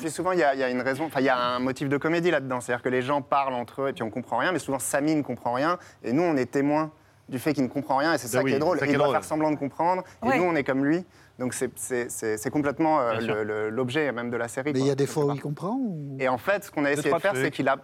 puis 0.00 0.10
souvent, 0.10 0.32
il 0.32 0.38
y, 0.40 0.42
a- 0.42 0.54
il 0.54 0.60
y 0.60 0.64
a 0.64 0.68
une 0.70 0.80
raison, 0.82 1.04
enfin, 1.04 1.20
il 1.20 1.26
y 1.26 1.28
a 1.28 1.38
un 1.38 1.58
motif 1.60 1.88
de 1.88 1.96
comédie 1.96 2.30
là-dedans. 2.30 2.60
C'est-à-dire 2.60 2.82
que 2.82 2.88
les 2.88 3.02
gens 3.02 3.22
parlent 3.22 3.54
entre 3.54 3.82
eux 3.82 3.88
et 3.88 3.92
puis 3.92 4.02
on 4.02 4.10
comprend 4.10 4.38
rien, 4.38 4.52
mais 4.52 4.58
souvent 4.58 4.78
Samy 4.78 5.14
ne 5.14 5.22
comprend 5.22 5.52
rien 5.52 5.78
et 6.02 6.12
nous, 6.12 6.22
on 6.22 6.36
est 6.36 6.50
témoins 6.50 6.90
du 7.28 7.38
fait 7.38 7.52
qu'il 7.52 7.62
ne 7.62 7.68
comprend 7.68 7.96
rien 7.98 8.12
et 8.14 8.18
c'est 8.18 8.26
ça 8.26 8.38
Ben 8.38 8.44
oui, 8.44 8.50
qui 8.50 8.56
est 8.56 8.58
drôle. 8.60 8.78
ça 8.80 8.86
il 8.86 8.90
est 8.90 8.94
doit 8.94 9.04
drôle. 9.04 9.14
faire 9.14 9.24
semblant 9.24 9.50
de 9.52 9.56
comprendre 9.56 10.02
et 10.24 10.26
Ouais. 10.26 10.38
nous, 10.38 10.44
on 10.44 10.56
est 10.56 10.64
comme 10.64 10.84
lui. 10.84 11.04
Donc 11.38 11.54
c'est- 11.54 12.50
complètement 12.50 13.00
euh, 13.00 13.70
l'objet 13.70 14.10
même 14.12 14.30
de 14.30 14.36
la 14.36 14.48
série. 14.48 14.72
Mais 14.74 14.80
il 14.80 14.86
y 14.86 14.90
a 14.90 14.94
des 14.94 15.06
fois 15.06 15.24
où 15.26 15.32
il 15.32 15.40
comprend 15.40 15.74
ou... 15.80 16.16
Et 16.18 16.28
en 16.28 16.36
fait, 16.38 16.64
ce 16.64 16.70
qu'on 16.70 16.84
a 16.84 16.92
Deux, 16.92 16.98
essayé 16.98 17.14
de 17.14 17.18
faire, 17.20 17.32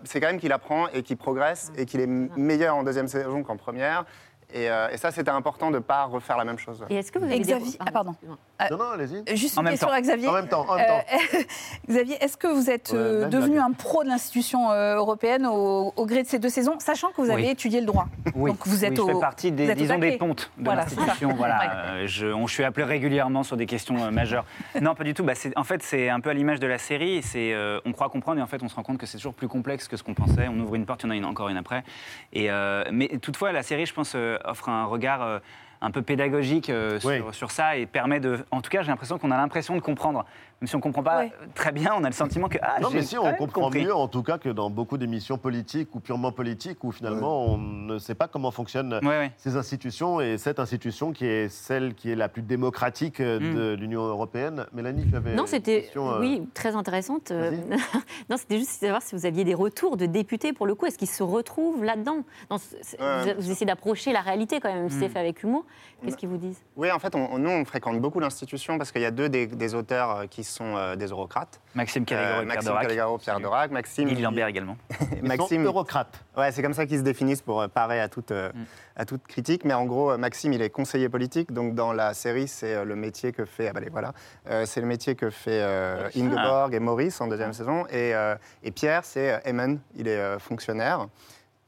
c'est 0.04 0.20
quand 0.20 0.26
même 0.26 0.38
qu'il 0.40 0.52
apprend 0.52 0.88
et 0.88 1.02
qu'il 1.02 1.16
progresse 1.16 1.72
et 1.76 1.86
qu'il 1.86 2.00
est 2.00 2.04
m- 2.04 2.28
meilleur 2.36 2.76
en 2.76 2.82
deuxième 2.82 3.08
saison 3.08 3.42
qu'en 3.44 3.56
première. 3.56 4.04
Et, 4.52 4.70
euh, 4.70 4.88
et 4.92 4.96
ça, 4.96 5.10
c'était 5.10 5.30
important 5.30 5.70
de 5.70 5.76
ne 5.76 5.80
pas 5.82 6.04
refaire 6.04 6.36
la 6.36 6.44
même 6.44 6.58
chose. 6.58 6.84
Et 6.90 6.96
est-ce 6.96 7.10
que 7.10 7.18
vous 7.18 7.24
avez 7.24 7.36
Et 7.36 7.40
des... 7.40 7.52
Xavier- 7.52 7.76
ah, 7.80 7.90
pardon. 7.90 8.14
Euh, 8.62 8.64
Non, 8.70 8.78
non, 8.78 8.90
allez-y. 8.92 9.36
Juste 9.36 9.58
En 9.58 9.62
une 9.62 9.68
question 9.70 9.88
temps. 9.88 9.92
à 9.94 10.00
Xavier. 10.00 10.28
En 10.28 10.32
même 10.32 10.48
temps, 10.48 10.64
en 10.68 10.76
même 10.76 10.86
temps. 10.86 11.04
Euh, 11.12 11.42
Xavier, 11.90 12.16
est-ce 12.22 12.36
que 12.36 12.46
vous 12.46 12.70
êtes 12.70 12.90
Ouais, 12.92 12.98
euh, 12.98 13.28
devenu 13.28 13.58
un 13.58 13.72
pro 13.72 14.02
de 14.02 14.08
l'institution 14.08 14.70
européenne 14.72 15.46
au, 15.46 15.92
au 15.94 16.06
gré 16.06 16.22
de 16.22 16.28
ces 16.28 16.38
deux 16.38 16.48
saisons, 16.48 16.78
sachant 16.78 17.08
que 17.10 17.20
vous 17.20 17.30
avez 17.30 17.42
Oui. 17.44 17.48
étudié 17.50 17.80
le 17.80 17.86
droit? 17.86 18.06
Oui, 18.34 18.50
Donc 18.50 18.66
vous 18.66 18.84
êtes 18.84 18.90
oui, 18.92 18.96
je 18.96 19.02
au, 19.02 19.06
fais 19.08 19.20
partie 19.20 19.52
des, 19.52 19.74
disons, 19.74 19.98
des 19.98 20.16
pontes 20.18 20.50
de 20.58 20.64
Voilà, 20.64 20.82
l'institution. 20.82 21.32
Voilà, 21.36 21.58
Ouais. 22.00 22.06
Je, 22.06 22.26
on- 22.26 22.46
je 22.46 22.54
suis 22.54 22.64
appelé 22.64 22.84
régulièrement 22.84 23.42
sur 23.42 23.56
des 23.56 23.66
questions 23.66 23.96
euh, 24.04 24.10
majeures. 24.10 24.44
Non, 24.80 24.94
pas 24.94 25.04
du 25.04 25.14
tout. 25.14 25.24
Bah, 25.24 25.32
en 25.56 25.64
fait, 25.64 25.82
c'est 25.82 26.08
un 26.08 26.20
peu 26.20 26.30
à 26.30 26.34
l'image 26.34 26.60
de 26.60 26.66
la 26.66 26.78
série. 26.78 27.22
C'est, 27.22 27.52
euh, 27.52 27.80
on 27.84 27.92
croit 27.92 28.08
comprendre 28.08 28.38
et 28.38 28.42
en 28.42 28.46
fait, 28.46 28.62
on 28.62 28.68
se 28.68 28.74
rend 28.74 28.82
compte 28.82 28.98
que 28.98 29.06
c'est 29.06 29.16
toujours 29.18 29.34
plus 29.34 29.48
complexe 29.48 29.88
que 29.88 29.96
ce 29.96 30.02
qu'on 30.02 30.14
pensait. 30.14 30.48
On 30.48 30.58
ouvre 30.60 30.74
une 30.74 30.86
porte, 30.86 31.02
il 31.02 31.06
y 31.06 31.08
en 31.08 31.12
a 31.12 31.16
une, 31.16 31.24
encore 31.24 31.48
une 31.48 31.56
après. 31.56 31.82
Et, 32.32 32.50
euh, 32.50 32.84
mais 32.92 33.08
toutefois, 33.20 33.52
la 33.52 33.62
série, 33.62 33.86
je 33.86 33.94
pense, 33.94 34.12
euh, 34.14 34.38
offre 34.44 34.68
un 34.68 34.84
regard. 34.84 35.40
Un 35.80 35.90
peu 35.90 36.02
pédagogique 36.02 36.70
euh, 36.70 36.98
Oui. 37.04 37.16
sur, 37.16 37.34
sur 37.34 37.50
ça 37.50 37.76
et 37.76 37.86
permet 37.86 38.20
de. 38.20 38.44
En 38.50 38.60
tout 38.60 38.70
cas, 38.70 38.82
j'ai 38.82 38.88
l'impression 38.88 39.18
qu'on 39.18 39.30
a 39.30 39.36
l'impression 39.36 39.74
de 39.76 39.80
comprendre. 39.80 40.24
Même 40.62 40.68
si 40.68 40.74
on 40.74 40.78
ne 40.78 40.82
comprend 40.82 41.02
pas 41.02 41.18
Ouais. 41.18 41.32
très 41.54 41.70
bien, 41.70 41.92
on 41.94 42.02
a 42.02 42.08
le 42.08 42.14
sentiment 42.14 42.48
que. 42.48 42.56
Ah, 42.62 42.80
Non, 42.80 42.88
mais 42.90 43.02
si, 43.02 43.18
on 43.18 43.30
comprend 43.34 43.64
compris. 43.64 43.84
mieux, 43.84 43.94
en 43.94 44.08
tout 44.08 44.22
cas, 44.22 44.38
que 44.38 44.48
dans 44.48 44.70
beaucoup 44.70 44.96
d'émissions 44.96 45.36
politiques 45.36 45.94
ou 45.94 46.00
purement 46.00 46.32
politiques, 46.32 46.82
où 46.82 46.92
finalement, 46.92 47.44
on 47.44 47.58
ne 47.58 47.98
sait 47.98 48.14
pas 48.14 48.26
comment 48.26 48.50
fonctionnent 48.50 48.94
Ouais, 49.02 49.06
ouais. 49.18 49.32
ces 49.36 49.56
institutions 49.56 50.18
et 50.18 50.38
cette 50.38 50.58
institution 50.58 51.12
qui 51.12 51.26
est 51.26 51.50
celle 51.50 51.94
qui 51.94 52.10
est 52.10 52.14
la 52.14 52.30
plus 52.30 52.40
démocratique 52.40 53.20
euh, 53.20 53.38
Mm. 53.38 53.54
de 53.54 53.74
l'Union 53.74 54.00
européenne. 54.06 54.64
Mélanie, 54.72 55.06
tu 55.10 55.14
avais 55.14 55.34
Non, 55.34 55.42
une 55.42 55.46
c'était 55.46 55.82
question, 55.82 56.10
euh, 56.10 56.20
oui 56.20 56.48
très 56.54 56.74
intéressante. 56.74 57.32
Euh, 57.32 57.50
non, 58.30 58.38
c'était 58.38 58.58
juste 58.58 58.70
savoir 58.80 59.02
si 59.02 59.14
vous 59.14 59.26
aviez 59.26 59.44
des 59.44 59.52
retours 59.54 59.98
de 59.98 60.06
députés 60.06 60.54
pour 60.54 60.66
le 60.66 60.74
coup. 60.74 60.86
Est-ce 60.86 60.96
qu'ils 60.96 61.06
se 61.10 61.22
retrouvent 61.22 61.84
là-dedans? 61.84 62.22
Vous, 62.48 62.56
vous 63.38 63.50
essayez 63.50 63.66
d'approcher 63.66 64.12
la 64.14 64.20
réalité 64.22 64.58
quand 64.60 64.72
même, 64.72 64.88
si 64.88 64.98
c'est 65.00 65.08
Mm. 65.08 65.10
fait 65.10 65.18
avec 65.18 65.42
humour. 65.42 65.66
Qu'est-ce 66.02 66.16
qu'ils 66.16 66.28
vous 66.30 66.36
disent? 66.38 66.62
Oui, 66.76 66.90
en 66.92 66.98
fait, 66.98 67.14
on, 67.14 67.32
on- 67.34 67.38
nous, 67.38 67.50
on 67.50 67.64
fréquente 67.66 68.00
beaucoup 68.00 68.20
l'institution 68.20 68.78
parce 68.78 68.90
qu'il 68.92 69.02
y 69.02 69.06
a 69.06 69.10
deux 69.10 69.28
des, 69.28 69.46
des 69.46 69.74
auteurs 69.74 70.28
qui 70.30 70.44
sont 70.46 70.76
euh, 70.76 70.96
des 70.96 71.06
eurocrates. 71.06 71.60
Maxime 71.74 72.04
Calégaro 72.04 72.32
Euh, 72.38 72.42
et 72.42 72.44
Pierre 72.44 72.46
Maxime 72.54 72.68
Dorac. 72.70 72.82
Calégaro, 72.82 73.18
Pierre 73.18 73.40
Dorac, 73.40 73.70
Maxime. 73.70 74.08
Yves 74.08 74.22
Lambert 74.22 74.46
également. 74.46 74.76
Ils 75.22 75.36
sont 75.36 75.60
eurocrates. 75.60 76.24
Ouais, 76.36 76.52
c'est 76.52 76.62
comme 76.62 76.72
ça 76.74 76.86
qu'ils 76.86 76.98
se 76.98 77.02
définissent 77.02 77.42
pour 77.42 77.60
euh, 77.60 77.68
parer 77.68 78.00
à 78.00 78.08
toute, 78.08 78.30
euh, 78.30 78.50
à 78.96 79.04
toute 79.04 79.26
critique. 79.26 79.64
Mais 79.64 79.74
en 79.74 79.84
gros, 79.84 80.16
Maxime, 80.16 80.52
il 80.52 80.62
est 80.62 80.70
conseiller 80.70 81.08
politique. 81.08 81.52
Donc 81.52 81.74
dans 81.74 81.92
la 81.92 82.14
série, 82.14 82.48
c'est 82.48 82.74
euh, 82.74 82.84
le 82.84 82.96
métier 82.96 83.32
que 83.32 83.44
fait. 83.44 83.68
Ah 83.68 83.72
bah, 83.72 83.80
les 83.80 83.90
voilà. 83.90 84.12
Euh, 84.50 84.64
c'est 84.66 84.80
le 84.80 84.86
métier 84.86 85.14
que 85.14 85.30
fait 85.30 85.60
euh, 85.62 86.08
Ingeborg 86.16 86.74
et 86.74 86.80
Maurice 86.80 87.20
en 87.20 87.26
deuxième 87.26 87.52
saison. 87.52 87.86
Et, 87.88 88.14
euh, 88.14 88.34
et 88.62 88.70
Pierre, 88.70 89.04
c'est 89.04 89.32
euh, 89.32 89.38
Eamon. 89.50 89.78
Il 89.96 90.08
est 90.08 90.16
euh, 90.18 90.38
fonctionnaire. 90.38 91.06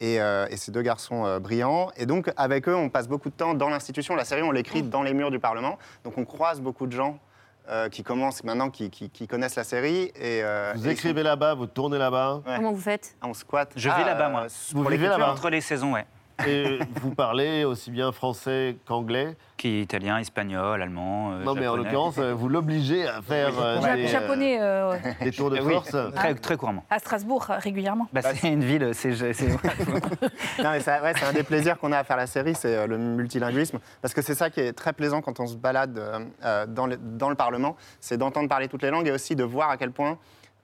Et, 0.01 0.21
euh, 0.21 0.47
et 0.49 0.55
ces 0.55 0.71
deux 0.71 0.81
garçons 0.81 1.25
euh, 1.25 1.39
brillants. 1.39 1.91
Et 1.97 2.05
donc, 2.05 2.31
avec 2.37 2.69
eux, 2.69 2.75
on 2.75 2.87
passe 2.87 3.09
beaucoup 3.09 3.27
de 3.29 3.33
temps 3.33 3.53
dans 3.53 3.67
l'institution. 3.67 4.15
La 4.15 4.23
série, 4.23 4.43
on 4.43 4.51
l'écrit 4.51 4.81
dans 4.81 5.03
les 5.03 5.13
murs 5.13 5.29
du 5.29 5.39
Parlement. 5.39 5.77
Donc, 6.05 6.17
on 6.17 6.23
croise 6.23 6.61
beaucoup 6.61 6.87
de 6.87 6.93
gens 6.93 7.19
euh, 7.67 7.89
qui 7.89 8.03
commencent 8.03 8.43
maintenant, 8.43 8.69
qui, 8.69 8.89
qui- 8.89 9.09
qui 9.09 9.27
connaissent 9.27 9.55
la 9.55 9.63
série. 9.63 10.11
Et, 10.15 10.41
euh, 10.43 10.73
Vous 10.75 10.87
et 10.87 10.91
écrivez 10.91 11.23
là-bas, 11.23 11.53
vous 11.53 11.67
tournez 11.67 11.97
là-bas. 11.97 12.41
Ouais. 12.45 12.55
Comment 12.55 12.71
vous 12.71 12.81
faites? 12.81 13.15
On 13.21 13.33
squatte. 13.33 13.71
Je 13.75 13.89
vis 13.89 13.95
Ah, 13.97 14.05
là-bas, 14.05 14.29
moi. 14.29 14.41
euh, 14.43 14.49
Vous 14.73 14.81
Pour 14.81 14.91
vivez 14.91 15.07
là-bas 15.07 15.31
entre 15.31 15.49
les 15.49 15.61
saisons, 15.61 15.93
ouais. 15.93 16.05
Et 16.47 16.79
vous 17.01 17.13
parlez 17.13 17.65
aussi 17.65 17.91
bien 17.91 18.11
français 18.11 18.77
qu'anglais 18.87 19.35
Qui 19.57 19.67
est 19.77 19.81
italien, 19.81 20.17
espagnol, 20.17 20.81
allemand. 20.81 21.31
euh, 21.33 21.43
Non, 21.43 21.53
mais 21.53 21.67
en 21.67 21.75
l'occurrence, 21.75 22.15
euh, 22.17 22.33
vous 22.33 22.47
l'obligez 22.49 23.07
à 23.07 23.21
faire 23.21 23.51
euh, 23.59 23.95
des, 23.95 24.07
Japonais 24.07 24.57
euh, 24.61 24.95
des 25.21 25.31
tours 25.31 25.49
de 25.49 25.59
Oui, 25.59 25.73
force. 25.73 25.95
très, 26.15 26.33
très 26.35 26.57
couramment. 26.57 26.83
à 26.89 26.99
Strasbourg 26.99 27.45
régulièrement. 27.49 28.07
Bah, 28.13 28.21
c'est 28.23 28.47
une 28.51 28.63
ville, 28.63 28.91
c'est. 28.93 29.13
c'est- 29.33 29.51
ouais, 30.59 31.13
un 31.27 31.33
des 31.33 31.43
plaisirs 31.43 31.77
qu'on 31.77 31.91
a 31.91 31.99
à 31.99 32.03
faire 32.03 32.17
la 32.17 32.27
série, 32.27 32.55
c'est 32.55 32.87
le 32.87 32.97
multilinguisme. 32.97 33.79
Parce 34.01 34.13
que 34.13 34.21
c'est 34.21 34.35
ça 34.35 34.49
qui 34.49 34.61
est 34.61 34.73
très 34.73 34.93
plaisant 34.93 35.21
quand 35.21 35.39
on 35.39 35.47
se 35.47 35.55
balade 35.55 35.99
euh, 36.43 36.65
dans, 36.67 36.87
le, 36.87 36.97
dans 36.97 37.29
le 37.29 37.35
Parlement, 37.35 37.75
c'est 37.99 38.17
d'entendre 38.17 38.47
parler 38.49 38.67
toutes 38.67 38.83
les 38.83 38.91
langues 38.91 39.07
et 39.07 39.11
aussi 39.11 39.35
de 39.35 39.43
voir 39.43 39.69
à 39.69 39.77
quel 39.77 39.91
point. 39.91 40.17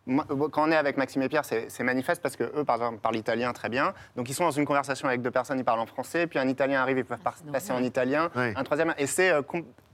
Euh, 0.08 0.48
Quand 0.52 0.68
on 0.68 0.72
est 0.72 0.76
avec 0.76 0.98
Maxime 0.98 1.22
et 1.24 1.30
Pierre, 1.30 1.46
c'est 1.46 1.84
manifeste 1.84 2.22
parce 2.22 2.36
que 2.36 2.44
eux, 2.44 2.64
par 2.64 2.76
exemple, 2.78 3.00
parlent 3.00 3.16
italien 3.16 3.54
très 3.54 3.70
bien. 3.70 3.94
Donc, 4.16 4.30
ils 4.30 4.34
sont 4.34 4.44
dans 4.44 4.52
une 4.52 4.66
conversation 4.66 5.08
avec 5.08 5.22
deux 5.22 5.32
personnes, 5.32 5.60
ils 5.60 5.64
parlent 5.66 5.80
en 5.80 5.86
français, 5.86 6.28
puis 6.28 6.40
un 6.40 6.48
italien 6.48 6.82
arrive, 6.82 6.98
ils 6.98 7.06
peuvent 7.06 7.20
passer 7.52 7.72
en 7.72 7.84
italien, 7.84 8.30
un 8.36 8.64
troisième, 8.64 8.94
et 8.98 9.08
c'est 9.08 9.32
euh, 9.32 9.42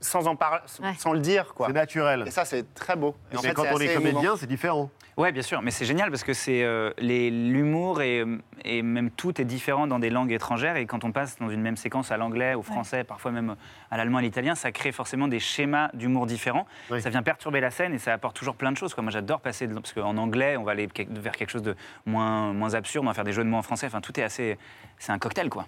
sans 0.00 0.26
en 0.26 0.36
parler, 0.36 0.60
Ouais. 0.82 0.94
sans 0.98 1.12
le 1.12 1.20
dire, 1.20 1.54
quoi. 1.54 1.68
C'est 1.68 1.72
naturel. 1.72 2.24
Et 2.26 2.30
ça, 2.30 2.44
c'est 2.44 2.74
très 2.74 2.96
beau. 2.96 3.14
Et 3.32 3.36
en 3.36 3.40
Mais 3.42 3.48
fait, 3.48 3.54
quand 3.54 3.64
on 3.72 3.78
est 3.78 3.94
comédien, 3.94 4.36
c'est 4.36 4.46
différent. 4.46 4.90
Ouais, 5.18 5.30
bien 5.30 5.42
sûr, 5.42 5.60
mais 5.60 5.70
c'est 5.70 5.84
génial 5.84 6.10
parce 6.10 6.24
que 6.24 6.32
c'est 6.32 6.62
euh, 6.64 6.90
l'humour 6.98 8.00
et, 8.00 8.24
et 8.64 8.80
même 8.80 9.10
tout 9.10 9.40
est 9.42 9.44
différent 9.44 9.86
dans 9.86 9.98
des 9.98 10.08
langues 10.08 10.32
étrangères 10.32 10.76
et 10.76 10.86
quand 10.86 11.04
on 11.04 11.12
passe 11.12 11.38
dans 11.38 11.50
une 11.50 11.60
même 11.60 11.76
séquence 11.76 12.10
à 12.10 12.16
l'anglais, 12.16 12.54
au 12.54 12.62
français, 12.62 13.04
parfois 13.04 13.30
même 13.30 13.56
à 13.90 13.98
l'allemand, 13.98 14.18
à 14.18 14.22
l'italien, 14.22 14.54
ça 14.54 14.72
crée 14.72 14.90
forcément 14.90 15.28
des 15.28 15.38
schémas 15.38 15.90
d'humour 15.92 16.24
différents. 16.26 16.66
Oui. 16.90 17.02
Ça 17.02 17.10
vient 17.10 17.22
perturber 17.22 17.60
la 17.60 17.70
scène 17.70 17.92
et 17.92 17.98
ça 17.98 18.14
apporte 18.14 18.34
toujours 18.36 18.56
plein 18.56 18.72
de 18.72 18.76
choses. 18.78 18.94
Quoi. 18.94 19.02
Moi, 19.02 19.12
j'adore 19.12 19.40
passer 19.40 19.66
de- 19.66 19.74
parce 19.74 19.92
qu'en 19.92 20.16
anglais, 20.16 20.56
on 20.56 20.64
va 20.64 20.72
aller 20.72 20.88
vers 21.10 21.32
quelque 21.36 21.50
chose 21.50 21.62
de 21.62 21.76
moins 22.06 22.54
moins 22.54 22.72
absurde, 22.72 23.04
on 23.04 23.08
va 23.08 23.14
faire 23.14 23.24
des 23.24 23.32
jeux 23.34 23.44
de 23.44 23.48
mots 23.50 23.58
en 23.58 23.62
français. 23.62 23.86
Enfin, 23.86 24.00
tout 24.00 24.18
est 24.18 24.22
assez, 24.22 24.56
c'est 24.98 25.12
un 25.12 25.18
cocktail, 25.18 25.50
quoi. 25.50 25.66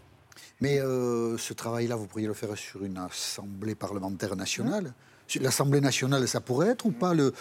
Mais 0.63 0.79
euh, 0.81 1.37
ce 1.37 1.53
travail-là, 1.53 1.97
vous 1.97 2.07
pourriez 2.07 2.27
le 2.29 2.33
faire 2.35 2.57
sur 2.57 2.83
une 2.83 2.97
assemblée 2.97 3.75
parlementaire 3.75 4.37
nationale. 4.37 4.85
Sur 4.85 4.93
L'Assemblée 5.41 5.81
nationale, 5.81 6.29
ça 6.29 6.41
pourrait 6.41 6.69
être 6.69 6.87
ou 6.87 6.91
pas 6.91 7.15
le, 7.15 7.33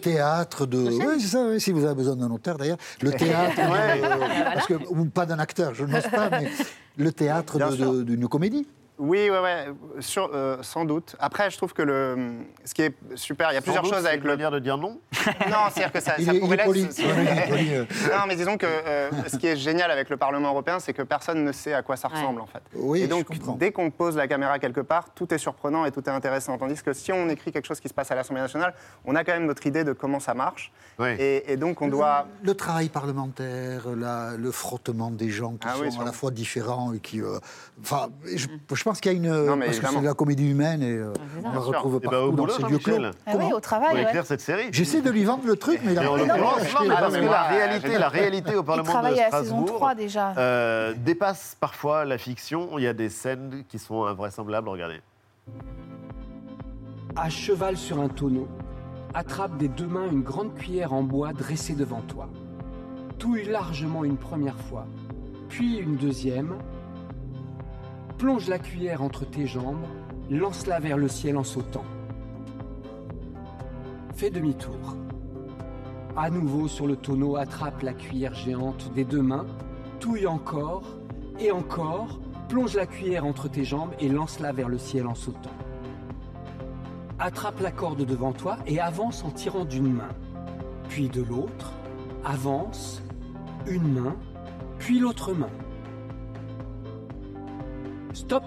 théâtre 0.00 0.66
de. 0.66 0.78
Oui, 0.78 1.20
c'est 1.20 1.28
ça, 1.28 1.46
oui, 1.46 1.60
si 1.60 1.72
vous 1.72 1.84
avez 1.84 1.94
besoin 1.94 2.16
d'un 2.16 2.28
notaire 2.28 2.56
d'ailleurs. 2.56 2.78
Le 3.00 3.12
théâtre. 3.12 3.56
de- 3.56 4.54
parce 4.54 4.66
que, 4.66 4.74
ou 4.90 5.04
pas 5.04 5.26
d'un 5.26 5.38
acteur, 5.38 5.74
je 5.74 5.84
n'ose 5.84 6.02
pas, 6.10 6.30
mais 6.30 6.50
le 6.96 7.12
théâtre 7.12 7.58
d'une 8.02 8.28
comédie. 8.28 8.66
Oui, 8.98 9.30
ouais, 9.30 9.38
ouais, 9.38 9.66
sur, 10.00 10.30
euh, 10.34 10.58
sans 10.62 10.84
doute. 10.84 11.14
Après, 11.20 11.50
je 11.50 11.56
trouve 11.56 11.72
que 11.72 11.82
le, 11.82 12.16
ce 12.64 12.74
qui 12.74 12.82
est 12.82 12.94
super, 13.14 13.50
il 13.52 13.54
y 13.54 13.56
a 13.56 13.60
plusieurs 13.60 13.82
doute, 13.84 13.92
choses 13.94 14.02
c'est 14.02 14.08
avec 14.08 14.20
une 14.22 14.26
le. 14.26 14.32
manière 14.34 14.50
de 14.50 14.58
dire 14.58 14.76
non. 14.76 14.98
Non, 15.48 15.56
c'est-à-dire 15.72 15.92
que 15.92 16.00
ça, 16.00 16.14
Il 16.18 16.24
ça 16.26 16.34
est- 16.34 16.40
pourrait 16.40 16.56
il 16.56 16.60
est 16.60 16.64
poli, 16.64 16.88
euh. 17.74 17.84
non, 18.12 18.24
mais 18.26 18.34
disons 18.34 18.56
que 18.56 18.66
euh, 18.66 19.10
ce 19.28 19.36
qui 19.36 19.46
est 19.46 19.56
génial 19.56 19.90
avec 19.90 20.10
le 20.10 20.16
Parlement 20.16 20.48
européen, 20.48 20.80
c'est 20.80 20.92
que 20.94 21.02
personne 21.02 21.44
ne 21.44 21.52
sait 21.52 21.74
à 21.74 21.82
quoi 21.82 21.96
ça 21.96 22.08
ressemble, 22.08 22.40
en 22.40 22.46
fait. 22.46 22.62
Oui, 22.74 23.00
et 23.00 23.04
je 23.04 23.08
donc, 23.10 23.26
comprends. 23.26 23.52
dès 23.54 23.70
qu'on 23.72 23.90
pose 23.90 24.16
la 24.16 24.26
caméra 24.26 24.58
quelque 24.58 24.80
part, 24.80 25.10
tout 25.14 25.32
est 25.32 25.38
surprenant 25.38 25.84
et 25.84 25.92
tout 25.92 26.02
est 26.04 26.08
intéressant. 26.12 26.58
Tandis 26.58 26.82
que 26.82 26.92
si 26.92 27.12
on 27.12 27.28
écrit 27.28 27.52
quelque 27.52 27.66
chose 27.66 27.80
qui 27.80 27.88
se 27.88 27.94
passe 27.94 28.10
à 28.10 28.14
l'Assemblée 28.16 28.42
nationale, 28.42 28.74
on 29.04 29.14
a 29.14 29.22
quand 29.22 29.32
même 29.32 29.46
notre 29.46 29.66
idée 29.66 29.84
de 29.84 29.92
comment 29.92 30.18
ça 30.20 30.34
marche. 30.34 30.72
Oui. 30.98 31.10
Et, 31.20 31.52
et 31.52 31.56
donc, 31.56 31.80
on 31.82 31.88
doit. 31.88 32.26
Le 32.42 32.54
travail 32.54 32.88
parlementaire, 32.88 33.82
la- 33.96 34.36
le 34.36 34.50
frottement 34.50 35.10
des 35.12 35.30
gens 35.30 35.52
qui 35.52 35.68
Ah 35.68 35.74
sont 35.90 36.00
à 36.00 36.04
la 36.04 36.12
fois 36.12 36.30
différents 36.32 36.92
et 36.92 36.98
qui. 36.98 37.20
euh, 37.22 37.38
Enfin, 37.80 38.08
je, 38.34 38.48
je 38.72 38.82
pense 38.88 39.00
qu'il 39.00 39.12
y 39.12 39.14
a 39.14 39.18
une. 39.18 39.44
Non, 39.46 39.56
mais 39.56 39.66
parce 39.66 39.78
que 39.80 39.86
c'est 39.86 40.00
de 40.00 40.04
la 40.06 40.14
comédie 40.14 40.50
humaine 40.50 40.82
et 40.82 40.92
euh, 40.96 41.12
on 41.44 41.52
la 41.52 41.58
retrouve 41.60 42.00
Eh 42.02 42.06
ben, 42.06 42.10
partout 42.10 42.26
au 42.26 42.32
dans 42.46 42.48
ces 42.48 42.62
lieux 42.64 42.78
clos. 42.78 42.96
Ah 43.26 43.32
oui, 43.36 43.44
au 43.46 43.50
Pour 43.50 43.60
travail. 43.60 43.94
ouais. 43.94 44.02
écrire 44.02 44.24
cette 44.26 44.40
série. 44.40 44.68
J'essaie 44.72 45.00
de 45.02 45.10
lui 45.10 45.24
vendre 45.24 45.46
le 45.46 45.56
truc, 45.56 45.80
mais 45.84 45.92
il 45.92 45.98
a 45.98 46.04
Et 46.04 46.06
en 46.06 46.16
il 46.16 46.22
a 46.22 46.26
l'occurrence, 46.36 46.62
acheté 46.62 46.74
non, 46.74 46.82
les 46.82 46.88
parce 46.88 47.14
que 47.14 47.20
bonnes- 47.20 47.30
la 47.30 47.42
réalité, 47.42 47.98
la 47.98 48.08
réalité 48.08 48.54
au 48.56 48.62
Parlement 48.62 48.84
de 48.86 48.90
travaille 48.90 49.20
à 49.20 49.30
la 49.30 49.38
saison 49.38 49.56
Strasbourg 49.62 49.76
3 49.76 49.94
déjà. 49.94 50.32
euh, 50.38 50.94
dépasse 50.96 51.56
parfois 51.60 52.04
la 52.04 52.18
fiction. 52.18 52.70
Il 52.78 52.84
y 52.84 52.88
a 52.88 52.92
des 52.94 53.08
scènes 53.10 53.64
qui 53.68 53.78
sont 53.78 54.04
invraisemblables. 54.04 54.68
Regardez. 54.68 55.00
À 57.16 57.28
cheval 57.28 57.76
sur 57.76 58.00
un 58.00 58.08
tonneau, 58.08 58.46
attrape 59.14 59.56
des 59.56 59.68
deux 59.68 59.86
mains 59.86 60.06
une 60.10 60.22
grande 60.22 60.54
cuillère 60.54 60.92
en 60.92 61.02
bois 61.02 61.32
dressée 61.32 61.74
devant 61.74 62.00
toi. 62.02 62.28
Touille 63.18 63.44
largement 63.46 64.04
une 64.04 64.16
première 64.16 64.58
fois, 64.58 64.86
puis 65.48 65.78
une 65.78 65.96
deuxième. 65.96 66.54
Plonge 68.18 68.48
la 68.48 68.58
cuillère 68.58 69.00
entre 69.00 69.24
tes 69.24 69.46
jambes, 69.46 69.84
lance-la 70.28 70.80
vers 70.80 70.96
le 70.98 71.06
ciel 71.06 71.36
en 71.36 71.44
sautant. 71.44 71.84
Fais 74.16 74.28
demi-tour. 74.28 74.96
À 76.16 76.28
nouveau 76.28 76.66
sur 76.66 76.88
le 76.88 76.96
tonneau, 76.96 77.36
attrape 77.36 77.80
la 77.82 77.92
cuillère 77.92 78.34
géante 78.34 78.92
des 78.92 79.04
deux 79.04 79.22
mains, 79.22 79.46
touille 80.00 80.26
encore 80.26 80.82
et 81.38 81.52
encore, 81.52 82.18
plonge 82.48 82.74
la 82.74 82.86
cuillère 82.86 83.24
entre 83.24 83.48
tes 83.48 83.64
jambes 83.64 83.92
et 84.00 84.08
lance-la 84.08 84.50
vers 84.50 84.68
le 84.68 84.78
ciel 84.78 85.06
en 85.06 85.14
sautant. 85.14 85.54
Attrape 87.20 87.60
la 87.60 87.70
corde 87.70 88.04
devant 88.04 88.32
toi 88.32 88.56
et 88.66 88.80
avance 88.80 89.22
en 89.22 89.30
tirant 89.30 89.64
d'une 89.64 89.92
main, 89.92 90.10
puis 90.88 91.08
de 91.08 91.22
l'autre, 91.22 91.72
avance, 92.24 93.00
une 93.68 93.92
main, 93.92 94.16
puis 94.80 94.98
l'autre 94.98 95.32
main. 95.34 95.50
Stop 98.14 98.42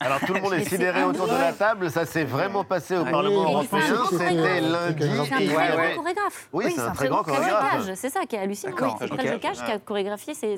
Alors 0.00 0.20
tout 0.20 0.34
le 0.34 0.40
monde 0.40 0.52
est 0.54 0.68
sidéré 0.68 1.04
autour 1.04 1.26
de 1.26 1.32
la 1.32 1.52
table. 1.52 1.90
Ça 1.90 2.04
s'est 2.06 2.24
vraiment 2.24 2.64
passé 2.64 2.96
au 2.96 3.04
Parlement 3.04 3.44
européen. 3.44 3.80
C'était 4.10 4.60
lundi. 4.60 5.10
C'est 5.10 5.20
un 5.20 5.24
très 5.24 5.46
grand 5.46 5.94
chorégraphe. 5.96 6.48
Oui, 6.52 6.64
c'est 6.74 6.80
un 6.80 6.90
très 6.90 7.08
grand 7.08 7.22
chorégraphe. 7.22 7.80
Jocage, 7.80 7.94
C'est 7.96 8.10
ça 8.10 8.26
qui 8.26 8.36
est 8.36 8.40
hallucinant. 8.40 8.96
C'est 8.98 9.08
Jocage 9.08 9.64
qui 9.64 9.70
a 9.70 9.78
chorégraphié 9.78 10.34
ces. 10.34 10.56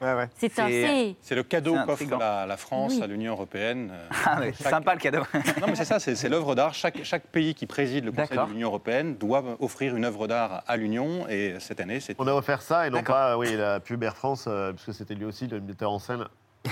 Ouais, 0.00 0.12
ouais. 0.14 0.28
C'est 0.36 1.34
le 1.34 1.42
cadeau 1.42 1.74
C'est 1.74 1.86
qu'offre 1.86 2.18
la, 2.18 2.44
la 2.46 2.56
France 2.56 2.94
Oui. 2.96 3.02
à 3.02 3.06
l'Union 3.06 3.32
européenne. 3.32 3.90
euh, 3.92 4.08
Ah 4.26 4.38
chaque- 4.42 4.54
sympa 4.56 4.94
le 4.94 5.00
cadeau. 5.00 5.22
Non, 5.60 5.66
mais 5.68 5.74
c'est 5.74 5.84
ça, 5.86 5.98
c'est 5.98 6.14
c'est 6.14 6.28
l'œuvre 6.28 6.54
d'art. 6.54 6.74
Chaque, 6.74 7.02
chaque 7.02 7.26
pays 7.28 7.54
qui 7.54 7.66
préside 7.66 8.04
le 8.04 8.12
Conseil 8.12 8.28
D'accord. 8.30 8.46
de 8.48 8.52
l'Union 8.52 8.68
européenne 8.68 9.16
doit 9.16 9.42
offrir 9.60 9.96
une 9.96 10.04
œuvre 10.04 10.26
d'art 10.26 10.62
à 10.66 10.76
l'Union. 10.76 11.26
Et 11.28 11.54
cette 11.60 11.80
année, 11.80 12.00
c'est 12.00 12.14
On 12.18 12.26
a 12.26 12.32
offert 12.34 12.60
ça 12.62 12.86
et 12.86 12.90
non 12.90 12.98
D'accord. 12.98 13.14
pas 13.14 13.38
oui, 13.38 13.56
la 13.56 13.80
pub 13.80 14.02
Air 14.02 14.16
France, 14.16 14.44
euh, 14.48 14.72
puisque 14.72 14.92
c'était 14.92 15.14
lui 15.14 15.24
aussi 15.24 15.46
le 15.46 15.60
metteur 15.60 15.90
en 15.90 15.98
scène. 15.98 16.24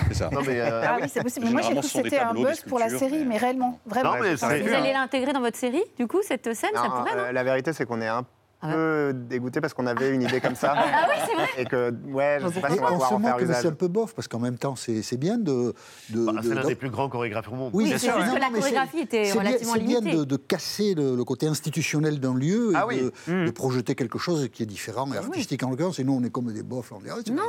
c'est 0.07 0.13
ça. 0.13 0.29
Non, 0.31 0.41
mais, 0.45 0.59
euh, 0.59 0.83
Ah 0.85 0.97
oui, 1.01 1.07
c'est 1.09 1.23
possible. 1.23 1.45
Mais 1.47 1.51
moi, 1.53 1.61
j'ai 1.61 1.71
cru 1.71 1.81
que 1.81 1.87
c'était 1.87 2.19
un 2.19 2.33
buzz 2.33 2.61
pour 2.67 2.77
la 2.79 2.89
série, 2.89 3.19
mais- 3.19 3.25
mais 3.25 3.37
réellement, 3.37 3.79
vraiment. 3.85 4.15
Non, 4.15 4.21
mais 4.21 4.37
c'est- 4.37 4.59
Vous 4.61 4.73
allez 4.73 4.91
l'intégrer 4.93 5.31
dans 5.33 5.39
votre 5.39 5.57
série, 5.57 5.83
du 5.97 6.05
coup, 6.05 6.19
cette 6.21 6.53
scène, 6.53 6.69
ça 6.75 6.83
Non, 6.83 6.89
pourrait, 6.91 7.15
non 7.15 7.21
euh, 7.23 7.31
la 7.31 7.43
vérité, 7.43 7.71
c'est 7.73 7.85
qu'on 7.85 8.01
est 8.01 8.07
un 8.07 8.23
Ah 8.61 8.67
ouais. 8.67 8.73
peu 8.73 9.11
dégoûté 9.13 9.61
parce 9.61 9.73
qu'on 9.73 9.85
avait 9.85 10.09
une 10.13 10.21
idée 10.23 10.39
comme 10.41 10.55
ça. 10.55 10.73
Ah 10.77 11.07
oui, 11.09 11.15
c'est 11.27 11.35
vrai 11.35 11.47
Et 11.57 11.65
que, 11.65 11.93
ouais, 12.07 12.39
je 12.41 12.47
sais 12.47 12.61
pas 12.61 12.69
si 12.71 12.79
on 12.79 12.83
va 12.83 12.87
pouvoir 12.91 13.09
se 13.09 13.13
en 13.15 13.19
faire 13.19 13.37
usage. 13.39 13.61
c'est 13.61 13.67
un 13.67 13.71
peu 13.73 13.87
bof, 13.87 14.15
parce 14.15 14.27
qu'en 14.27 14.39
même 14.39 14.57
temps, 14.57 14.75
c'est 14.75 15.01
c'est 15.01 15.17
bien 15.17 15.37
de. 15.37 15.73
de, 16.09 16.25
bah, 16.25 16.31
de- 16.33 16.41
c'est 16.47 16.55
l'un 16.55 16.61
de- 16.63 16.67
des 16.67 16.75
plus 16.75 16.89
grands 16.89 17.09
chorégraphes 17.09 17.49
au 17.51 17.55
monde. 17.55 17.71
Oui, 17.73 17.89
c'est 17.91 17.97
sûr. 17.99 18.15
que 18.15 18.39
la 18.39 18.49
chorégraphie 18.49 18.99
était 18.99 19.25
c'est 19.25 19.33
bien- 19.33 19.41
relativement 19.41 19.73
C'est 19.73 19.79
bien 19.81 19.99
limitée. 19.99 20.17
de, 20.17 20.23
de 20.23 20.35
casser 20.37 20.95
le, 20.95 21.15
le 21.15 21.23
côté 21.23 21.47
institutionnel 21.47 22.19
d'un 22.19 22.33
lieu 22.33 22.71
et 22.71 22.75
Ah 22.75 22.87
oui. 22.87 23.11
de, 23.27 23.45
de 23.45 23.51
projeter 23.51 23.93
quelque 23.95 24.17
chose 24.17 24.49
qui 24.51 24.63
est 24.63 24.67
différent 24.67 25.11
et 25.13 25.17
artistique 25.17 25.61
en 25.63 25.69
l'occurrence. 25.69 25.99
Et 25.99 26.03
nous, 26.03 26.13
on 26.13 26.23
est 26.23 26.29
comme 26.31 26.51
des 26.51 26.63
bofs. 26.63 26.91
On 26.91 26.99
dit, 26.99 27.07
ah, 27.11 27.15
c'est 27.25 27.33
Non. 27.33 27.43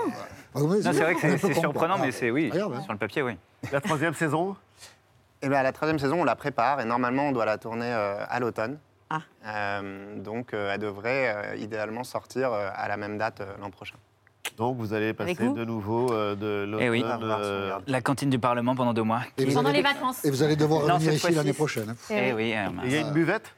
pas- 0.53 0.61
Non, 0.61 0.77
c'est 0.83 0.93
vrai 0.93 1.15
que 1.15 1.27
un 1.27 1.39
c'est 1.39 1.55
surprenant, 1.55 1.99
mais 1.99 2.09
Ah, 2.09 2.13
c'est 2.13 2.31
oui, 2.31 2.51
hein. 2.53 2.81
sur 2.83 2.93
le 2.93 2.99
papier, 2.99 3.23
oui. 3.23 3.37
La 3.73 3.81
troisième 3.81 4.15
saison? 4.15 4.57
Eh 5.43 5.49
bien, 5.49 5.63
la 5.63 5.73
troisième 5.73 5.99
saison, 5.99 6.21
on 6.21 6.25
la 6.25 6.35
prépare 6.37 6.81
et 6.81 6.85
normalement, 6.85 7.29
on 7.29 7.33
doit 7.33 7.45
la 7.45 7.59
tourner 7.59 7.91
euh, 7.93 8.17
à 8.29 8.41
l'automne. 8.41 8.79
Ah. 9.11 9.21
Euh, 9.47 10.17
donc, 10.21 10.53
euh, 10.53 10.73
elle 10.75 10.81
devrait 10.81 11.53
euh, 11.53 11.57
idéalement 11.57 12.03
sortir 12.05 12.53
euh, 12.53 12.69
à 12.75 12.89
la 12.89 12.97
même 12.97 13.19
date 13.19 13.41
euh, 13.41 13.47
l'an 13.61 13.71
prochain. 13.71 13.97
Donc 14.57 14.77
vous 14.79 14.95
allez 14.95 15.13
passer 15.13 15.33
Avec 15.33 15.41
vous 15.43 15.55
de 15.55 15.65
nouveau 15.65 16.13
euh, 16.13 16.35
de 16.35 16.65
l'automne. 16.71 16.87
Eh 16.87 16.91
oui. 16.91 17.05
euh, 17.05 17.79
La 17.87 18.01
cantine 18.01 18.31
du 18.31 18.39
Parlement 18.39 18.75
pendant 18.75 18.95
deux 18.95 19.03
mois. 19.03 19.21
Et 19.37 19.45
vous 19.45 19.53
Pendant 19.55 19.69
allez- 19.69 19.79
les 19.79 19.83
vacances. 19.83 20.25
Et 20.25 20.31
vous 20.31 20.43
allez 20.43 20.57
devoir 20.57 20.81
Non, 20.87 20.95
revenir 20.95 21.01
cette 21.07 21.13
ici 21.15 21.21
fois-ci, 21.21 21.37
l'année 21.37 21.53
prochaine. 21.53 21.91
hein. 21.91 21.97
Eh 22.11 22.33
oui, 22.33 22.55
euh, 22.55 22.69
et 22.85 22.87
Il 22.87 22.93
y 22.93 22.97
a 22.97 23.01
une 23.01 23.13
buvette? 23.13 23.55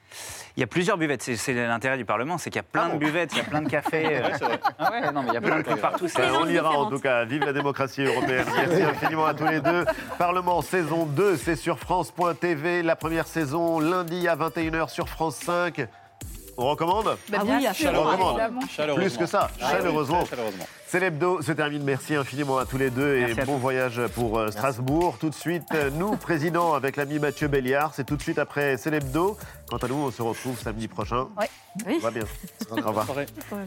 Il 0.58 0.60
y 0.62 0.64
a 0.64 0.66
plusieurs 0.66 0.98
buvettes, 0.98 1.22
c'est- 1.22 1.54
l'intérêt 1.54 1.96
du 1.96 2.04
Parlement, 2.04 2.36
c'est 2.36 2.50
qu'il 2.50 2.58
y 2.58 2.58
a 2.58 2.64
plein 2.64 2.86
Ah 2.86 2.88
bon 2.88 2.94
de 2.94 2.98
buvettes, 2.98 3.30
il 3.32 3.38
y 3.38 3.40
a 3.42 3.44
plein 3.44 3.62
de 3.62 3.68
cafés. 3.68 4.16
euh. 4.24 4.28
Ah 4.80 4.90
ouais, 4.90 5.12
non, 5.12 5.22
mais 5.22 5.28
il 5.28 5.34
y 5.34 5.36
a 5.36 5.40
plein 5.40 5.58
de 5.58 5.62
trucs 5.62 5.80
partout. 5.80 6.06
Ben, 6.16 6.32
on 6.34 6.48
ira 6.48 6.70
en 6.76 6.90
tout 6.90 6.98
cas. 6.98 7.24
Vive 7.24 7.44
la 7.44 7.52
démocratie 7.52 8.02
européenne. 8.02 8.44
Merci 8.56 8.82
infiniment 8.90 9.26
à 9.26 9.34
tous 9.34 9.46
les 9.46 9.60
deux. 9.60 9.84
Parlement 10.18 10.60
saison 10.60 11.06
2, 11.06 11.36
c'est 11.36 11.54
sur 11.54 11.78
France.tv. 11.78 12.82
La 12.82 12.96
première 12.96 13.28
saison, 13.28 13.78
lundi 13.78 14.26
à 14.26 14.34
21h 14.34 14.88
sur 14.88 15.08
France 15.08 15.36
5. 15.36 15.86
On 16.60 16.70
recommande 16.70 17.16
Bah, 17.28 17.38
Ah 17.40 17.44
bien 17.44 17.58
oui, 17.58 17.66
à 17.68 17.72
sûr, 17.72 17.90
On 17.94 18.02
recommande. 18.02 18.30
évidemment. 18.30 18.60
Chaleureusement. 18.68 19.04
Plus 19.08 19.16
que 19.16 19.26
ça, 19.26 19.48
Ah 19.60 19.64
oui, 19.70 19.76
chaleureusement. 19.76 20.24
très 20.24 20.30
chaleureusement. 20.36 20.66
C'est 20.88 20.98
l'hebdo, 21.00 21.40
se 21.40 21.52
termine. 21.52 21.84
Merci 21.84 22.16
infiniment 22.16 22.58
à 22.58 22.66
tous 22.66 22.78
les 22.78 22.90
deux 22.90 23.14
et 23.16 23.26
Merci 23.26 23.40
à 23.40 23.44
bon 23.44 23.58
voyage 23.58 24.00
pour 24.14 24.38
euh, 24.38 24.50
Strasbourg. 24.50 25.16
Tout 25.20 25.30
de 25.30 25.34
suite, 25.36 25.68
euh, 25.74 25.90
nous, 25.94 26.16
président, 26.16 26.74
avec 26.74 26.96
l'ami 26.96 27.20
Mathieu 27.20 27.46
Béliard. 27.46 27.92
C'est 27.94 28.04
tout 28.04 28.16
de 28.16 28.22
suite 28.22 28.38
après 28.40 28.76
C'est 28.76 28.90
l'hebdo. 28.90 29.36
Quant 29.70 29.76
à 29.76 29.86
nous, 29.86 29.94
on 29.94 30.10
se 30.10 30.20
retrouve 30.20 30.58
samedi 30.58 30.88
prochain. 30.88 31.28
Ouais. 31.38 31.48
Oui. 31.86 32.00
Va 32.00 32.10
bien. 32.10 32.24
Au 32.72 32.74
revoir. 32.74 33.06
Soirée. 33.06 33.26
Ouais. 33.52 33.66